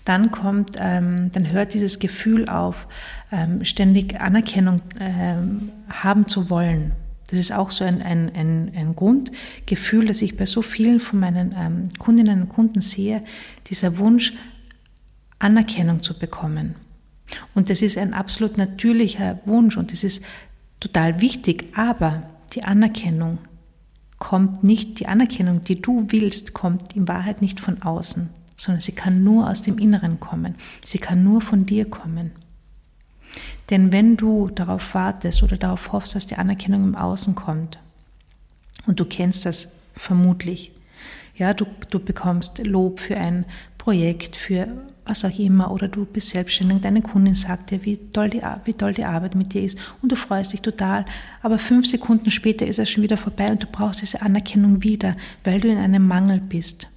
Dann 0.06 0.32
kommt, 0.32 0.78
ähm, 0.78 1.32
dann 1.34 1.52
hört 1.52 1.74
dieses 1.74 2.00
Gefühl 2.00 2.50
auf, 2.50 2.88
ähm, 3.32 3.64
ständig 3.66 4.20
Anerkennung 4.20 4.82
ähm, 5.00 5.72
haben 5.90 6.28
zu 6.28 6.50
wollen. 6.50 6.94
Das 7.30 7.40
ist 7.40 7.54
auch 7.54 7.72
so 7.72 7.86
ein, 7.86 8.02
ein, 8.02 8.30
ein, 8.36 8.72
ein 8.76 8.96
Grundgefühl, 8.96 10.06
das 10.06 10.22
ich 10.22 10.36
bei 10.36 10.46
so 10.46 10.62
vielen 10.62 11.00
von 11.00 11.20
meinen 11.20 11.56
ähm, 11.58 11.88
Kundinnen 11.98 12.42
und 12.42 12.50
Kunden 12.50 12.82
sehe, 12.82 13.24
dieser 13.68 13.98
Wunsch, 13.98 14.34
Anerkennung 15.40 16.04
zu 16.04 16.18
bekommen. 16.20 16.76
Und 17.56 17.70
das 17.70 17.82
ist 17.82 17.98
ein 17.98 18.14
absolut 18.14 18.58
natürlicher 18.58 19.40
Wunsch 19.46 19.78
und 19.78 19.92
das 19.92 20.04
ist 20.04 20.24
total 20.80 21.22
wichtig, 21.22 21.70
aber 21.76 22.24
die 22.54 22.64
Anerkennung 22.64 23.38
kommt 24.20 24.64
nicht, 24.64 25.00
die 25.00 25.08
Anerkennung, 25.08 25.62
die 25.62 25.82
du 25.82 26.08
willst, 26.10 26.54
kommt 26.54 26.96
in 26.96 27.08
Wahrheit 27.08 27.42
nicht 27.42 27.60
von 27.60 27.82
außen, 27.82 28.30
sondern 28.62 28.82
sie 28.82 28.92
kann 28.92 29.24
nur 29.24 29.50
aus 29.50 29.64
dem 29.64 29.80
Inneren 29.80 30.20
kommen. 30.20 30.54
Sie 30.86 31.00
kann 31.00 31.24
nur 31.24 31.42
von 31.42 31.66
dir 31.66 31.90
kommen. 31.90 32.32
Denn 33.72 33.92
wenn 33.92 34.18
du 34.18 34.50
darauf 34.50 34.94
wartest 34.94 35.42
oder 35.42 35.58
darauf 35.58 35.92
hoffst, 35.92 36.14
dass 36.14 36.28
die 36.28 36.36
Anerkennung 36.36 36.84
im 36.84 36.96
Außen 36.96 37.34
kommt, 37.34 37.80
und 38.86 39.00
du 39.00 39.06
kennst 39.06 39.46
das 39.46 39.80
vermutlich, 39.96 40.72
ja, 41.36 41.56
du, 41.56 41.66
du 41.90 42.00
bekommst 42.00 42.60
Lob 42.60 43.00
für 43.00 43.18
ein 43.18 43.46
Projekt, 43.80 44.36
für 44.36 44.68
was 45.06 45.26
auch 45.26 45.40
immer, 45.40 45.72
oder 45.72 45.88
du 45.88 46.06
bist 46.06 46.30
selbstständig 46.30 46.82
deine 46.82 47.02
Kundin 47.02 47.34
sagt 47.34 47.72
dir, 47.72 47.84
wie 47.84 47.98
toll, 48.14 48.30
die, 48.30 48.42
wie 48.66 48.74
toll 48.74 48.94
die 48.94 49.06
Arbeit 49.06 49.34
mit 49.34 49.54
dir 49.54 49.64
ist 49.64 49.80
und 50.04 50.12
du 50.12 50.16
freust 50.16 50.54
dich 50.54 50.62
total, 50.62 51.06
aber 51.42 51.58
fünf 51.58 51.88
Sekunden 51.88 52.30
später 52.30 52.68
ist 52.68 52.78
es 52.78 52.92
schon 52.92 53.04
wieder 53.04 53.18
vorbei 53.18 53.50
und 53.50 53.64
du 53.64 53.68
brauchst 53.68 54.02
diese 54.02 54.22
Anerkennung 54.22 54.84
wieder, 54.84 55.18
weil 55.44 55.60
du 55.60 55.68
in 55.68 55.80
einem 55.80 56.08
Mangel 56.08 56.40
bist. 56.40 56.88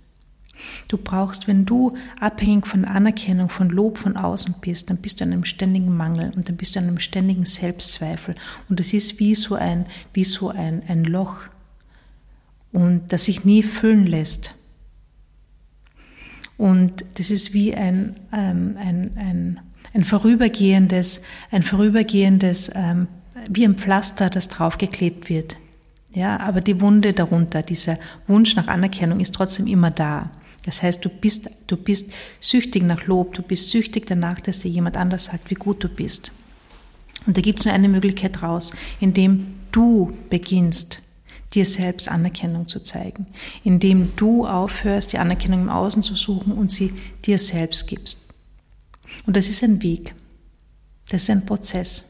Du 0.88 0.96
brauchst, 0.96 1.48
wenn 1.48 1.66
du 1.66 1.96
abhängig 2.20 2.66
von 2.66 2.84
Anerkennung, 2.84 3.48
von 3.48 3.68
Lob 3.68 3.98
von 3.98 4.16
außen 4.16 4.56
bist, 4.60 4.90
dann 4.90 4.98
bist 4.98 5.20
du 5.20 5.24
in 5.24 5.32
einem 5.32 5.44
ständigen 5.44 5.96
Mangel 5.96 6.32
und 6.34 6.48
dann 6.48 6.56
bist 6.56 6.74
du 6.74 6.78
in 6.78 6.86
einem 6.86 7.00
ständigen 7.00 7.44
Selbstzweifel. 7.44 8.34
Und 8.68 8.80
das 8.80 8.92
ist 8.92 9.18
wie 9.18 9.34
so 9.34 9.54
ein, 9.54 9.86
wie 10.12 10.24
so 10.24 10.50
ein, 10.50 10.82
ein 10.88 11.04
Loch 11.04 11.36
und 12.72 13.12
das 13.12 13.26
sich 13.26 13.44
nie 13.44 13.62
füllen 13.62 14.06
lässt. 14.06 14.54
Und 16.56 17.04
das 17.14 17.30
ist 17.30 17.52
wie 17.52 17.74
ein, 17.74 18.16
ähm, 18.32 18.76
ein, 18.78 19.10
ein, 19.16 19.60
ein 19.92 20.04
vorübergehendes, 20.04 21.22
ein 21.50 21.62
vorübergehendes, 21.62 22.70
ähm, 22.74 23.08
wie 23.48 23.64
ein 23.64 23.76
Pflaster, 23.76 24.30
das 24.30 24.48
draufgeklebt 24.48 25.28
wird. 25.28 25.56
Ja, 26.12 26.38
aber 26.38 26.60
die 26.60 26.80
Wunde 26.80 27.12
darunter, 27.12 27.62
dieser 27.62 27.98
Wunsch 28.28 28.54
nach 28.54 28.68
Anerkennung 28.68 29.18
ist 29.18 29.34
trotzdem 29.34 29.66
immer 29.66 29.90
da. 29.90 30.30
Das 30.64 30.82
heißt, 30.82 31.04
du 31.04 31.08
bist, 31.08 31.50
du 31.66 31.76
bist 31.76 32.12
süchtig 32.40 32.82
nach 32.82 33.06
Lob, 33.06 33.34
du 33.34 33.42
bist 33.42 33.70
süchtig 33.70 34.06
danach, 34.06 34.40
dass 34.40 34.60
dir 34.60 34.70
jemand 34.70 34.96
anders 34.96 35.26
sagt, 35.26 35.50
wie 35.50 35.54
gut 35.54 35.84
du 35.84 35.88
bist. 35.88 36.32
Und 37.26 37.36
da 37.36 37.40
gibt 37.40 37.60
es 37.60 37.64
nur 37.64 37.74
eine 37.74 37.88
Möglichkeit 37.88 38.42
raus, 38.42 38.72
indem 39.00 39.54
du 39.72 40.16
beginnst, 40.30 41.00
dir 41.54 41.64
selbst 41.64 42.08
Anerkennung 42.08 42.66
zu 42.66 42.80
zeigen, 42.80 43.26
indem 43.62 44.16
du 44.16 44.46
aufhörst, 44.46 45.12
die 45.12 45.18
Anerkennung 45.18 45.62
im 45.62 45.70
Außen 45.70 46.02
zu 46.02 46.16
suchen 46.16 46.52
und 46.52 46.72
sie 46.72 46.92
dir 47.24 47.38
selbst 47.38 47.86
gibst. 47.86 48.18
Und 49.26 49.36
das 49.36 49.48
ist 49.48 49.62
ein 49.62 49.82
Weg, 49.82 50.14
das 51.10 51.22
ist 51.22 51.30
ein 51.30 51.46
Prozess. 51.46 52.06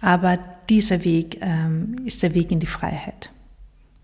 Aber 0.00 0.38
dieser 0.68 1.04
Weg 1.04 1.38
ähm, 1.40 1.96
ist 2.04 2.22
der 2.22 2.34
Weg 2.34 2.50
in 2.50 2.60
die 2.60 2.66
Freiheit. 2.66 3.30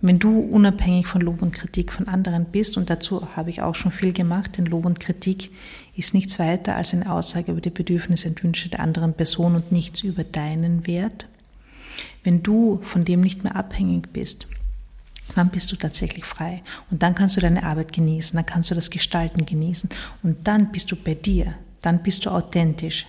Wenn 0.03 0.19
du 0.19 0.41
unabhängig 0.41 1.07
von 1.07 1.21
Lob 1.21 1.43
und 1.43 1.53
Kritik 1.53 1.93
von 1.93 2.09
anderen 2.09 2.47
bist, 2.47 2.79
und 2.79 2.89
dazu 2.89 3.37
habe 3.37 3.51
ich 3.51 3.61
auch 3.61 3.75
schon 3.75 3.93
viel 3.93 4.15
gemacht, 4.15 4.57
denn 4.57 4.65
Lob 4.65 4.87
und 4.87 4.99
Kritik 4.99 5.51
ist 5.95 6.15
nichts 6.15 6.39
weiter 6.39 6.77
als 6.77 6.95
eine 6.95 7.13
Aussage 7.13 7.53
über 7.53 7.61
die 7.61 7.71
Bedürfnisse 7.71 8.29
und 8.29 8.43
Wünsche 8.43 8.71
der 8.71 8.81
anderen 8.81 9.13
Person 9.13 9.57
und 9.57 9.73
nichts 9.73 10.03
über 10.03 10.25
deinen 10.25 10.87
Wert, 10.87 11.29
wenn 12.23 12.43
du 12.43 12.81
von 12.83 13.05
dem 13.05 13.21
nicht 13.21 13.45
mehr 13.45 13.57
abhängig 13.57 14.13
bist, 14.13 14.47
dann 15.35 15.51
bist 15.51 15.71
du 15.73 15.77
tatsächlich 15.77 16.25
frei. 16.25 16.63
Und 16.91 17.03
dann 17.03 17.15
kannst 17.15 17.37
du 17.37 17.41
deine 17.41 17.63
Arbeit 17.63 17.93
genießen, 17.93 18.37
dann 18.37 18.47
kannst 18.47 18.71
du 18.71 18.75
das 18.75 18.91
Gestalten 18.91 19.47
genießen. 19.47 19.91
Und 20.23 20.47
dann 20.47 20.73
bist 20.73 20.91
du 20.91 20.97
bei 20.97 21.15
dir, 21.15 21.55
dann 21.81 22.03
bist 22.03 22.27
du 22.27 22.31
authentisch. 22.31 23.07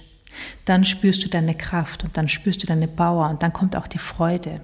Dann 0.66 0.86
spürst 0.86 1.26
du 1.26 1.30
deine 1.30 1.56
Kraft 1.56 2.04
und 2.04 2.16
dann 2.16 2.30
spürst 2.30 2.64
du 2.64 2.68
deine 2.68 2.88
Power 2.88 3.30
und 3.30 3.44
dann 3.44 3.52
kommt 3.52 3.76
auch 3.76 3.88
die 3.88 3.98
Freude. 3.98 4.62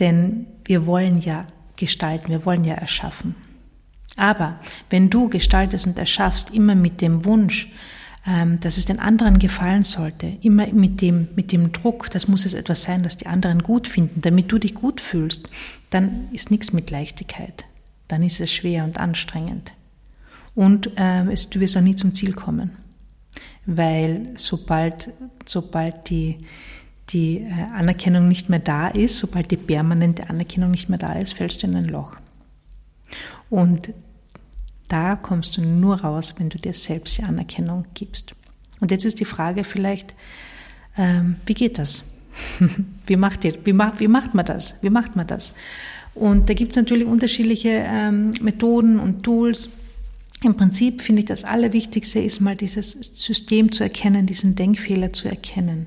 Denn 0.00 0.46
wir 0.64 0.86
wollen 0.86 1.20
ja 1.20 1.46
gestalten, 1.76 2.28
wir 2.28 2.44
wollen 2.44 2.64
ja 2.64 2.74
erschaffen. 2.74 3.34
Aber 4.16 4.60
wenn 4.90 5.10
du 5.10 5.28
gestaltest 5.28 5.86
und 5.86 5.98
erschaffst 5.98 6.54
immer 6.54 6.74
mit 6.74 7.00
dem 7.00 7.24
Wunsch, 7.24 7.72
ähm, 8.26 8.60
dass 8.60 8.76
es 8.76 8.84
den 8.84 9.00
anderen 9.00 9.38
gefallen 9.38 9.84
sollte, 9.84 10.38
immer 10.42 10.66
mit 10.68 11.00
dem, 11.00 11.28
mit 11.34 11.50
dem 11.50 11.72
Druck, 11.72 12.10
das 12.10 12.28
muss 12.28 12.46
es 12.46 12.54
etwas 12.54 12.82
sein, 12.82 13.02
das 13.02 13.16
die 13.16 13.26
anderen 13.26 13.62
gut 13.62 13.88
finden, 13.88 14.20
damit 14.20 14.52
du 14.52 14.58
dich 14.58 14.74
gut 14.74 15.00
fühlst, 15.00 15.48
dann 15.90 16.28
ist 16.32 16.50
nichts 16.50 16.72
mit 16.72 16.90
Leichtigkeit. 16.90 17.64
Dann 18.08 18.22
ist 18.22 18.40
es 18.40 18.52
schwer 18.52 18.84
und 18.84 18.98
anstrengend. 18.98 19.72
Und 20.54 20.96
äh, 20.98 21.24
es, 21.32 21.48
du 21.48 21.60
wirst 21.60 21.76
auch 21.76 21.82
nie 21.82 21.96
zum 21.96 22.14
Ziel 22.14 22.32
kommen. 22.32 22.76
Weil 23.64 24.34
sobald, 24.36 25.10
sobald 25.46 26.10
die, 26.10 26.38
die 27.10 27.38
äh, 27.38 27.52
Anerkennung 27.74 28.28
nicht 28.28 28.48
mehr 28.48 28.58
da 28.58 28.88
ist, 28.88 29.18
sobald 29.18 29.50
die 29.50 29.56
permanente 29.56 30.30
Anerkennung 30.30 30.70
nicht 30.70 30.88
mehr 30.88 30.98
da 30.98 31.12
ist, 31.14 31.34
fällst 31.34 31.62
du 31.62 31.66
in 31.66 31.76
ein 31.76 31.84
Loch. 31.84 32.16
Und 33.50 33.92
da 34.88 35.16
kommst 35.16 35.56
du 35.56 35.62
nur 35.62 36.00
raus, 36.00 36.34
wenn 36.38 36.48
du 36.48 36.58
dir 36.58 36.74
selbst 36.74 37.18
die 37.18 37.22
Anerkennung 37.22 37.86
gibst. 37.94 38.34
Und 38.80 38.90
jetzt 38.90 39.04
ist 39.04 39.20
die 39.20 39.24
Frage 39.24 39.64
vielleicht, 39.64 40.14
ähm, 40.96 41.36
wie 41.46 41.54
geht 41.54 41.78
das? 41.78 42.18
wie, 43.06 43.16
macht 43.16 43.44
ihr, 43.44 43.58
wie, 43.64 43.72
macht, 43.72 44.00
wie 44.00 44.08
macht 44.08 44.34
man 44.34 44.44
das? 44.44 44.82
Wie 44.82 44.90
macht 44.90 45.16
man 45.16 45.26
das? 45.26 45.54
Und 46.14 46.48
da 46.50 46.54
gibt 46.54 46.72
es 46.72 46.76
natürlich 46.76 47.06
unterschiedliche 47.06 47.84
ähm, 47.86 48.32
Methoden 48.42 48.98
und 48.98 49.22
Tools. 49.22 49.70
Im 50.42 50.56
Prinzip 50.56 51.00
finde 51.00 51.20
ich 51.20 51.26
das 51.26 51.44
Allerwichtigste 51.44 52.20
ist 52.20 52.40
mal 52.40 52.56
dieses 52.56 52.90
System 52.90 53.70
zu 53.72 53.84
erkennen, 53.84 54.26
diesen 54.26 54.56
Denkfehler 54.56 55.12
zu 55.12 55.28
erkennen. 55.28 55.86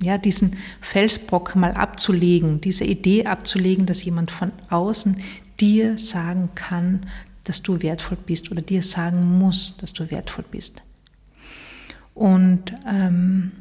Ja, 0.00 0.16
diesen 0.16 0.56
Felsbrock 0.80 1.56
mal 1.56 1.72
abzulegen, 1.72 2.60
diese 2.60 2.84
Idee 2.84 3.26
abzulegen, 3.26 3.84
dass 3.86 4.04
jemand 4.04 4.30
von 4.30 4.52
außen 4.70 5.16
dir 5.58 5.98
sagen 5.98 6.50
kann, 6.54 7.06
dass 7.44 7.62
du 7.62 7.82
wertvoll 7.82 8.18
bist 8.24 8.50
oder 8.50 8.62
dir 8.62 8.82
sagen 8.82 9.38
muss, 9.38 9.76
dass 9.78 9.92
du 9.92 10.10
wertvoll 10.10 10.44
bist. 10.50 10.82
Und 12.14 12.74
ähm, 12.86 13.52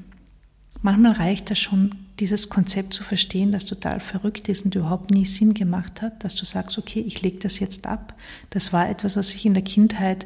manchmal 0.81 1.13
reicht 1.13 1.49
das 1.49 1.59
schon, 1.59 1.95
dieses 2.19 2.49
Konzept 2.49 2.93
zu 2.93 3.03
verstehen, 3.03 3.51
das 3.51 3.65
total 3.65 3.99
verrückt 3.99 4.49
ist 4.49 4.65
und 4.65 4.75
überhaupt 4.75 5.11
nie 5.11 5.25
Sinn 5.25 5.53
gemacht 5.53 6.01
hat, 6.01 6.23
dass 6.23 6.35
du 6.35 6.45
sagst, 6.45 6.77
okay, 6.77 6.99
ich 6.99 7.21
lege 7.21 7.37
das 7.39 7.59
jetzt 7.59 7.85
ab. 7.85 8.15
Das 8.49 8.73
war 8.73 8.89
etwas, 8.89 9.15
was 9.15 9.33
ich 9.33 9.45
in 9.45 9.53
der 9.53 9.63
Kindheit 9.63 10.25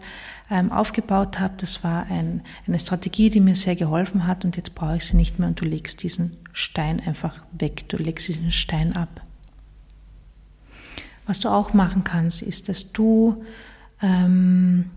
ähm, 0.49 0.71
aufgebaut 0.71 1.39
habe. 1.39 1.55
Das 1.57 1.83
war 1.83 2.05
ein, 2.05 2.43
eine 2.65 2.79
Strategie, 2.79 3.29
die 3.29 3.41
mir 3.41 3.55
sehr 3.55 3.75
geholfen 3.75 4.25
hat 4.25 4.45
und 4.45 4.55
jetzt 4.55 4.73
brauche 4.75 4.97
ich 4.97 5.05
sie 5.05 5.17
nicht 5.17 5.37
mehr 5.37 5.49
und 5.49 5.59
du 5.59 5.65
legst 5.65 6.03
diesen 6.03 6.37
Stein 6.53 7.01
einfach 7.01 7.43
weg. 7.51 7.89
Du 7.89 7.97
legst 7.97 8.27
diesen 8.27 8.51
Stein 8.51 8.95
ab. 8.95 9.21
Was 11.25 11.39
du 11.39 11.49
auch 11.49 11.73
machen 11.73 12.03
kannst, 12.03 12.41
ist, 12.41 12.69
dass 12.69 12.93
du 12.93 13.43
ähm, 14.01 14.89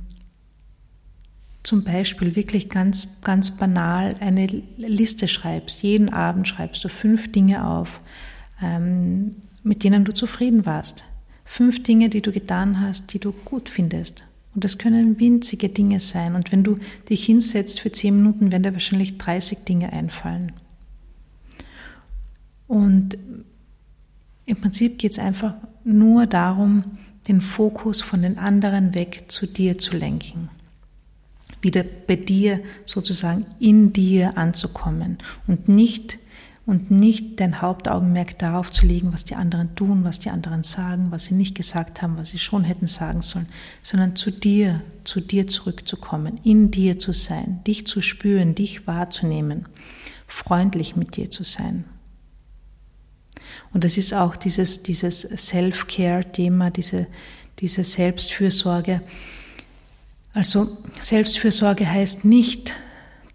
zum 1.64 1.82
Beispiel 1.82 2.36
wirklich 2.36 2.68
ganz, 2.68 3.22
ganz 3.22 3.56
banal 3.56 4.14
eine 4.20 4.46
Liste 4.76 5.26
schreibst. 5.28 5.82
Jeden 5.82 6.10
Abend 6.10 6.46
schreibst 6.46 6.84
du 6.84 6.88
fünf 6.88 7.32
Dinge 7.32 7.66
auf, 7.66 8.00
ähm, 8.62 9.32
mit 9.62 9.82
denen 9.82 10.04
du 10.04 10.12
zufrieden 10.12 10.66
warst. 10.66 11.04
Fünf 11.46 11.82
Dinge, 11.82 12.10
die 12.10 12.20
du 12.20 12.32
getan 12.32 12.80
hast, 12.80 13.12
die 13.14 13.18
du 13.18 13.32
gut 13.32 13.70
findest. 13.70 14.24
Und 14.54 14.62
das 14.62 14.76
können 14.76 15.18
winzige 15.18 15.70
Dinge 15.70 16.00
sein. 16.00 16.34
Und 16.34 16.52
wenn 16.52 16.64
du 16.64 16.78
dich 17.08 17.24
hinsetzt 17.24 17.80
für 17.80 17.90
zehn 17.90 18.18
Minuten, 18.18 18.52
werden 18.52 18.62
dir 18.62 18.74
wahrscheinlich 18.74 19.16
30 19.16 19.64
Dinge 19.64 19.90
einfallen. 19.92 20.52
Und 22.68 23.16
im 24.44 24.56
Prinzip 24.56 24.98
geht 24.98 25.12
es 25.12 25.18
einfach 25.18 25.54
nur 25.82 26.26
darum, 26.26 26.84
den 27.26 27.40
Fokus 27.40 28.02
von 28.02 28.20
den 28.20 28.36
anderen 28.36 28.94
weg 28.94 29.24
zu 29.28 29.46
dir 29.46 29.78
zu 29.78 29.96
lenken. 29.96 30.50
Wieder 31.64 31.82
bei 31.82 32.16
dir 32.16 32.60
sozusagen 32.86 33.46
in 33.58 33.92
dir 33.92 34.36
anzukommen 34.36 35.18
und 35.46 35.66
nicht 35.66 36.18
und 36.66 36.90
nicht 36.90 37.40
dein 37.40 37.60
Hauptaugenmerk 37.60 38.38
darauf 38.38 38.70
zu 38.70 38.86
legen, 38.86 39.12
was 39.12 39.24
die 39.24 39.34
anderen 39.34 39.74
tun, 39.74 40.04
was 40.04 40.18
die 40.18 40.30
anderen 40.30 40.62
sagen, 40.62 41.08
was 41.10 41.24
sie 41.24 41.34
nicht 41.34 41.54
gesagt 41.54 42.00
haben, 42.00 42.16
was 42.16 42.30
sie 42.30 42.38
schon 42.38 42.64
hätten 42.64 42.86
sagen 42.86 43.20
sollen, 43.20 43.48
sondern 43.82 44.16
zu 44.16 44.30
dir, 44.30 44.82
zu 45.04 45.20
dir 45.20 45.46
zurückzukommen, 45.46 46.40
in 46.42 46.70
dir 46.70 46.98
zu 46.98 47.12
sein, 47.12 47.60
dich 47.66 47.86
zu 47.86 48.00
spüren, 48.00 48.54
dich 48.54 48.86
wahrzunehmen, 48.86 49.66
freundlich 50.26 50.96
mit 50.96 51.16
dir 51.16 51.30
zu 51.30 51.44
sein. 51.44 51.84
Und 53.72 53.84
das 53.84 53.98
ist 53.98 54.14
auch 54.14 54.36
dieses, 54.36 54.82
dieses 54.82 55.20
Self-Care-Thema, 55.20 56.70
diese, 56.70 57.06
diese 57.58 57.84
Selbstfürsorge. 57.84 59.02
Also 60.34 60.76
Selbstfürsorge 61.00 61.90
heißt 61.90 62.24
nicht, 62.24 62.74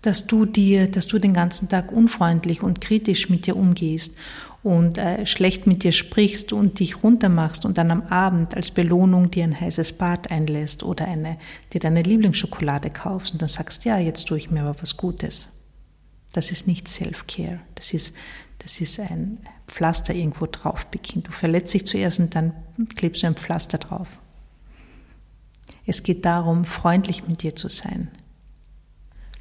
dass 0.02 0.28
du 0.28 0.46
dir, 0.46 0.90
dass 0.90 1.08
du 1.08 1.18
den 1.18 1.34
ganzen 1.34 1.70
Tag 1.70 1.92
unfreundlich 1.92 2.62
und 2.62 2.82
kritisch 2.82 3.30
mit 3.30 3.48
dir 3.48 3.56
umgehst 3.56 4.18
und 4.64 4.98
äh, 4.98 5.26
schlecht 5.26 5.68
mit 5.68 5.84
dir 5.84 5.94
sprichst 5.94 6.52
und 6.52 6.80
dich 6.80 7.02
runtermachst 7.04 7.66
und 7.66 7.78
dann 7.78 7.92
am 7.92 8.04
Abend 8.04 8.56
als 8.56 8.72
Belohnung 8.72 9.32
dir 9.32 9.46
ein 9.46 9.60
heißes 9.60 9.94
Bad 9.94 10.32
einlässt 10.32 10.84
oder 10.84 11.06
eine, 11.06 11.38
dir 11.72 11.80
deine 11.80 12.02
Lieblingsschokolade 12.02 12.90
kaufst 12.90 13.32
und 13.32 13.42
dann 13.42 13.50
sagst, 13.50 13.86
ja, 13.86 13.98
jetzt 13.98 14.28
tue 14.28 14.38
ich 14.38 14.52
mir 14.52 14.62
aber 14.62 14.82
was 14.82 14.98
Gutes. 14.98 15.50
Das 16.34 16.52
ist 16.52 16.68
nicht 16.68 16.88
Self-Care. 16.88 17.62
Das 17.76 17.94
ist, 17.94 18.16
das 18.60 18.82
ist 18.82 19.00
ein 19.00 19.40
Pflaster 19.68 20.14
irgendwo 20.14 20.46
drauf 20.46 20.86
beginnt. 20.88 21.28
Du 21.28 21.32
verletzt 21.32 21.74
dich 21.74 21.86
zuerst 21.88 22.20
und 22.20 22.36
dann 22.36 22.54
klebst 22.96 23.24
du 23.24 23.28
ein 23.28 23.36
Pflaster 23.36 23.78
drauf. 23.78 24.10
Es 25.90 26.04
geht 26.04 26.24
darum, 26.24 26.66
freundlich 26.66 27.28
mit 27.28 27.42
dir 27.42 27.56
zu 27.56 27.68
sein, 27.68 28.10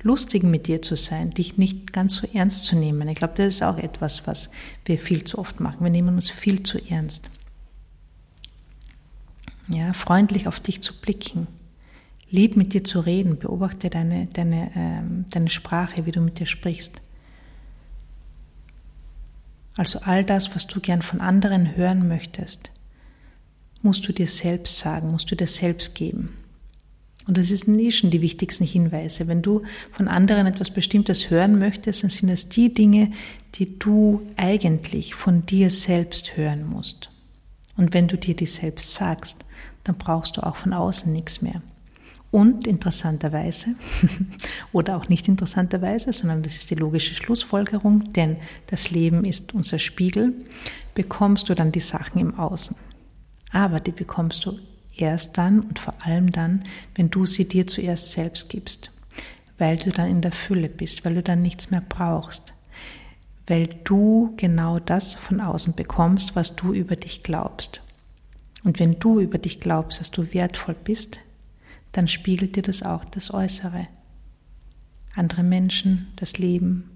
lustig 0.00 0.44
mit 0.44 0.66
dir 0.66 0.80
zu 0.80 0.96
sein, 0.96 1.32
dich 1.32 1.58
nicht 1.58 1.92
ganz 1.92 2.14
so 2.14 2.26
ernst 2.32 2.64
zu 2.64 2.74
nehmen. 2.74 3.06
Ich 3.08 3.16
glaube, 3.16 3.34
das 3.36 3.56
ist 3.56 3.62
auch 3.62 3.76
etwas, 3.76 4.26
was 4.26 4.50
wir 4.86 4.98
viel 4.98 5.24
zu 5.24 5.36
oft 5.36 5.60
machen. 5.60 5.84
Wir 5.84 5.90
nehmen 5.90 6.14
uns 6.14 6.30
viel 6.30 6.62
zu 6.62 6.78
ernst. 6.88 7.28
Ja, 9.68 9.92
freundlich 9.92 10.48
auf 10.48 10.58
dich 10.58 10.80
zu 10.80 10.98
blicken, 10.98 11.48
lieb 12.30 12.56
mit 12.56 12.72
dir 12.72 12.82
zu 12.82 13.00
reden, 13.00 13.38
beobachte 13.38 13.90
deine, 13.90 14.26
deine, 14.28 14.70
ähm, 14.74 15.26
deine 15.28 15.50
Sprache, 15.50 16.06
wie 16.06 16.12
du 16.12 16.22
mit 16.22 16.38
dir 16.38 16.46
sprichst. 16.46 17.02
Also 19.76 19.98
all 19.98 20.24
das, 20.24 20.54
was 20.54 20.66
du 20.66 20.80
gern 20.80 21.02
von 21.02 21.20
anderen 21.20 21.76
hören 21.76 22.08
möchtest, 22.08 22.72
musst 23.82 24.06
du 24.08 24.12
dir 24.12 24.26
selbst 24.26 24.78
sagen, 24.78 25.10
musst 25.10 25.30
du 25.30 25.36
dir 25.36 25.46
selbst 25.46 25.94
geben. 25.94 26.30
Und 27.28 27.36
das 27.36 27.48
sind 27.48 27.78
eh 27.78 27.90
schon 27.90 28.10
die 28.10 28.22
wichtigsten 28.22 28.64
Hinweise. 28.64 29.28
Wenn 29.28 29.42
du 29.42 29.62
von 29.92 30.08
anderen 30.08 30.46
etwas 30.46 30.70
Bestimmtes 30.70 31.28
hören 31.28 31.58
möchtest, 31.58 32.02
dann 32.02 32.10
sind 32.10 32.30
das 32.30 32.48
die 32.48 32.72
Dinge, 32.72 33.12
die 33.56 33.78
du 33.78 34.22
eigentlich 34.38 35.14
von 35.14 35.44
dir 35.44 35.68
selbst 35.68 36.38
hören 36.38 36.66
musst. 36.66 37.10
Und 37.76 37.92
wenn 37.92 38.08
du 38.08 38.16
dir 38.16 38.34
die 38.34 38.46
selbst 38.46 38.94
sagst, 38.94 39.44
dann 39.84 39.96
brauchst 39.98 40.38
du 40.38 40.42
auch 40.42 40.56
von 40.56 40.72
außen 40.72 41.12
nichts 41.12 41.42
mehr. 41.42 41.60
Und 42.30 42.66
interessanterweise, 42.66 43.74
oder 44.72 44.96
auch 44.96 45.08
nicht 45.08 45.28
interessanterweise, 45.28 46.12
sondern 46.14 46.42
das 46.42 46.56
ist 46.56 46.70
die 46.70 46.76
logische 46.76 47.14
Schlussfolgerung, 47.14 48.10
denn 48.12 48.38
das 48.66 48.90
Leben 48.90 49.26
ist 49.26 49.54
unser 49.54 49.78
Spiegel, 49.78 50.34
bekommst 50.94 51.50
du 51.50 51.54
dann 51.54 51.72
die 51.72 51.80
Sachen 51.80 52.20
im 52.20 52.38
Außen. 52.38 52.76
Aber 53.52 53.80
die 53.80 53.92
bekommst 53.92 54.44
du 54.44 54.58
erst 54.96 55.38
dann 55.38 55.60
und 55.60 55.78
vor 55.78 55.94
allem 56.04 56.30
dann, 56.30 56.64
wenn 56.94 57.10
du 57.10 57.26
sie 57.26 57.48
dir 57.48 57.66
zuerst 57.66 58.10
selbst 58.10 58.48
gibst, 58.48 58.90
weil 59.56 59.76
du 59.76 59.90
dann 59.90 60.10
in 60.10 60.20
der 60.20 60.32
Fülle 60.32 60.68
bist, 60.68 61.04
weil 61.04 61.14
du 61.14 61.22
dann 61.22 61.42
nichts 61.42 61.70
mehr 61.70 61.82
brauchst, 61.88 62.52
weil 63.46 63.66
du 63.84 64.34
genau 64.36 64.78
das 64.78 65.14
von 65.14 65.40
außen 65.40 65.74
bekommst, 65.74 66.36
was 66.36 66.56
du 66.56 66.72
über 66.74 66.96
dich 66.96 67.22
glaubst. 67.22 67.82
Und 68.64 68.78
wenn 68.78 68.98
du 68.98 69.20
über 69.20 69.38
dich 69.38 69.60
glaubst, 69.60 70.00
dass 70.00 70.10
du 70.10 70.32
wertvoll 70.34 70.74
bist, 70.74 71.20
dann 71.92 72.08
spiegelt 72.08 72.56
dir 72.56 72.62
das 72.62 72.82
auch 72.82 73.04
das 73.04 73.32
Äußere. 73.32 73.86
Andere 75.14 75.42
Menschen, 75.42 76.08
das 76.16 76.38
Leben. 76.38 76.90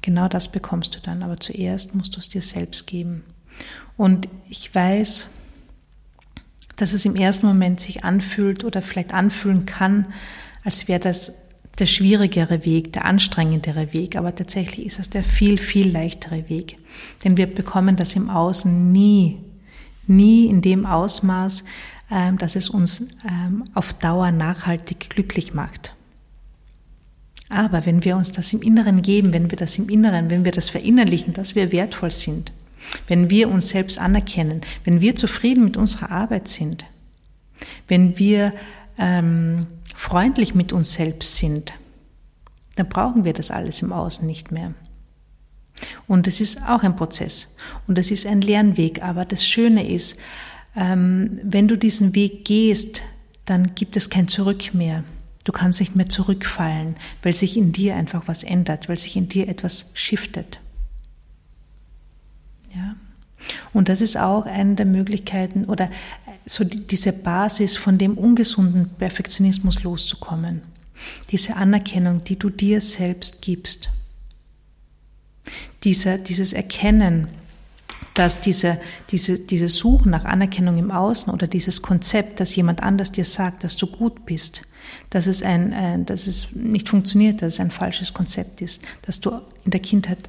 Genau 0.00 0.26
das 0.26 0.50
bekommst 0.50 0.96
du 0.96 1.00
dann, 1.00 1.22
aber 1.22 1.36
zuerst 1.36 1.94
musst 1.94 2.16
du 2.16 2.18
es 2.18 2.28
dir 2.28 2.42
selbst 2.42 2.86
geben. 2.88 3.22
Und 3.96 4.28
ich 4.48 4.74
weiß, 4.74 5.28
dass 6.76 6.92
es 6.92 7.04
im 7.04 7.16
ersten 7.16 7.46
Moment 7.46 7.80
sich 7.80 8.04
anfühlt 8.04 8.64
oder 8.64 8.82
vielleicht 8.82 9.14
anfühlen 9.14 9.66
kann, 9.66 10.06
als 10.64 10.88
wäre 10.88 11.00
das 11.00 11.48
der 11.78 11.86
schwierigere 11.86 12.64
Weg, 12.64 12.92
der 12.92 13.04
anstrengendere 13.06 13.92
Weg, 13.92 14.16
aber 14.16 14.34
tatsächlich 14.34 14.86
ist 14.86 14.98
es 14.98 15.10
der 15.10 15.24
viel, 15.24 15.58
viel 15.58 15.90
leichtere 15.90 16.48
Weg. 16.48 16.76
Denn 17.24 17.36
wir 17.36 17.46
bekommen 17.46 17.96
das 17.96 18.14
im 18.14 18.28
Außen 18.28 18.92
nie, 18.92 19.38
nie 20.06 20.46
in 20.46 20.60
dem 20.60 20.84
Ausmaß, 20.84 21.64
ähm, 22.10 22.36
dass 22.36 22.56
es 22.56 22.68
uns 22.68 23.08
ähm, 23.26 23.64
auf 23.74 23.94
Dauer 23.94 24.32
nachhaltig 24.32 25.08
glücklich 25.08 25.54
macht. 25.54 25.94
Aber 27.48 27.86
wenn 27.86 28.04
wir 28.04 28.16
uns 28.16 28.32
das 28.32 28.52
im 28.52 28.62
Inneren 28.62 29.02
geben, 29.02 29.32
wenn 29.32 29.50
wir 29.50 29.58
das 29.58 29.78
im 29.78 29.88
Inneren, 29.88 30.30
wenn 30.30 30.44
wir 30.44 30.52
das 30.52 30.68
verinnerlichen, 30.68 31.32
dass 31.32 31.54
wir 31.54 31.72
wertvoll 31.72 32.10
sind, 32.10 32.52
wenn 33.06 33.30
wir 33.30 33.48
uns 33.48 33.68
selbst 33.68 33.98
anerkennen, 33.98 34.62
wenn 34.84 35.00
wir 35.00 35.16
zufrieden 35.16 35.64
mit 35.64 35.76
unserer 35.76 36.10
Arbeit 36.10 36.48
sind, 36.48 36.84
wenn 37.88 38.18
wir 38.18 38.52
ähm, 38.98 39.66
freundlich 39.94 40.54
mit 40.54 40.72
uns 40.72 40.92
selbst 40.92 41.36
sind, 41.36 41.72
dann 42.76 42.88
brauchen 42.88 43.24
wir 43.24 43.32
das 43.32 43.50
alles 43.50 43.82
im 43.82 43.92
Außen 43.92 44.26
nicht 44.26 44.50
mehr. 44.50 44.74
Und 46.06 46.26
es 46.28 46.40
ist 46.40 46.62
auch 46.68 46.82
ein 46.82 46.96
Prozess 46.96 47.56
und 47.86 47.98
es 47.98 48.10
ist 48.10 48.26
ein 48.26 48.40
Lernweg, 48.40 49.02
aber 49.02 49.24
das 49.24 49.46
Schöne 49.46 49.88
ist, 49.88 50.18
ähm, 50.76 51.38
wenn 51.42 51.68
du 51.68 51.76
diesen 51.76 52.14
Weg 52.14 52.44
gehst, 52.44 53.02
dann 53.44 53.74
gibt 53.74 53.96
es 53.96 54.10
kein 54.10 54.28
Zurück 54.28 54.74
mehr. 54.74 55.04
Du 55.44 55.52
kannst 55.52 55.80
nicht 55.80 55.96
mehr 55.96 56.08
zurückfallen, 56.08 56.96
weil 57.22 57.34
sich 57.34 57.56
in 57.56 57.72
dir 57.72 57.96
einfach 57.96 58.22
was 58.26 58.44
ändert, 58.44 58.88
weil 58.88 58.98
sich 58.98 59.16
in 59.16 59.28
dir 59.28 59.48
etwas 59.48 59.90
shiftet. 59.94 60.60
Ja. 62.74 62.96
Und 63.72 63.88
das 63.88 64.00
ist 64.00 64.16
auch 64.16 64.46
eine 64.46 64.74
der 64.74 64.86
Möglichkeiten 64.86 65.64
oder 65.64 65.90
so 66.46 66.64
diese 66.64 67.12
Basis 67.12 67.76
von 67.76 67.98
dem 67.98 68.16
ungesunden 68.18 68.90
Perfektionismus 68.98 69.82
loszukommen. 69.82 70.62
Diese 71.30 71.56
Anerkennung, 71.56 72.24
die 72.24 72.38
du 72.38 72.50
dir 72.50 72.80
selbst 72.80 73.42
gibst. 73.42 73.88
Dieser, 75.82 76.18
dieses 76.18 76.52
Erkennen, 76.52 77.28
dass 78.14 78.40
diese, 78.40 78.80
diese, 79.10 79.38
diese 79.38 79.68
Suche 79.68 80.08
nach 80.08 80.24
Anerkennung 80.24 80.78
im 80.78 80.90
Außen 80.90 81.32
oder 81.32 81.46
dieses 81.46 81.82
Konzept, 81.82 82.40
dass 82.40 82.54
jemand 82.54 82.82
anders 82.82 83.10
dir 83.10 83.24
sagt, 83.24 83.64
dass 83.64 83.76
du 83.76 83.86
gut 83.86 84.26
bist, 84.26 84.62
dass 85.10 85.26
es, 85.26 85.42
ein, 85.42 85.72
äh, 85.72 86.04
dass 86.04 86.26
es 86.26 86.52
nicht 86.52 86.88
funktioniert, 86.88 87.42
dass 87.42 87.54
es 87.54 87.60
ein 87.60 87.70
falsches 87.70 88.12
Konzept 88.12 88.60
ist, 88.60 88.82
dass 89.02 89.20
du 89.20 89.40
in 89.64 89.70
der 89.70 89.80
Kindheit 89.80 90.28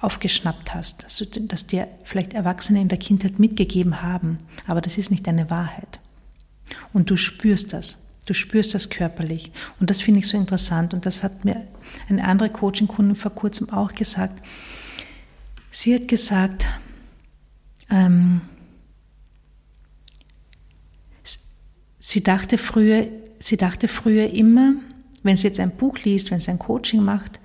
aufgeschnappt 0.00 0.74
hast, 0.74 1.04
dass, 1.04 1.16
du, 1.16 1.26
dass 1.26 1.66
dir 1.66 1.88
vielleicht 2.04 2.32
Erwachsene 2.32 2.80
in 2.80 2.88
der 2.88 2.98
Kindheit 2.98 3.38
mitgegeben 3.38 4.02
haben, 4.02 4.38
aber 4.66 4.80
das 4.80 4.98
ist 4.98 5.10
nicht 5.10 5.26
deine 5.26 5.50
Wahrheit. 5.50 6.00
Und 6.92 7.10
du 7.10 7.16
spürst 7.16 7.72
das. 7.72 7.98
Du 8.26 8.34
spürst 8.34 8.74
das 8.74 8.90
körperlich. 8.90 9.50
Und 9.78 9.90
das 9.90 10.00
finde 10.00 10.20
ich 10.20 10.28
so 10.28 10.36
interessant. 10.36 10.94
Und 10.94 11.04
das 11.04 11.22
hat 11.22 11.44
mir 11.44 11.66
eine 12.08 12.24
andere 12.24 12.50
Coaching-Kundin 12.50 13.16
vor 13.16 13.34
kurzem 13.34 13.70
auch 13.70 13.92
gesagt. 13.92 14.42
Sie 15.70 15.94
hat 15.94 16.08
gesagt, 16.08 16.66
ähm, 17.88 18.42
sie 21.98 22.22
dachte 22.22 22.58
früher, 22.58 23.08
sie 23.38 23.56
dachte 23.56 23.88
früher 23.88 24.30
immer, 24.30 24.74
wenn 25.22 25.36
sie 25.36 25.48
jetzt 25.48 25.60
ein 25.60 25.76
Buch 25.76 25.98
liest, 25.98 26.30
wenn 26.30 26.40
sie 26.40 26.50
ein 26.50 26.58
Coaching 26.58 27.02
macht, 27.02 27.40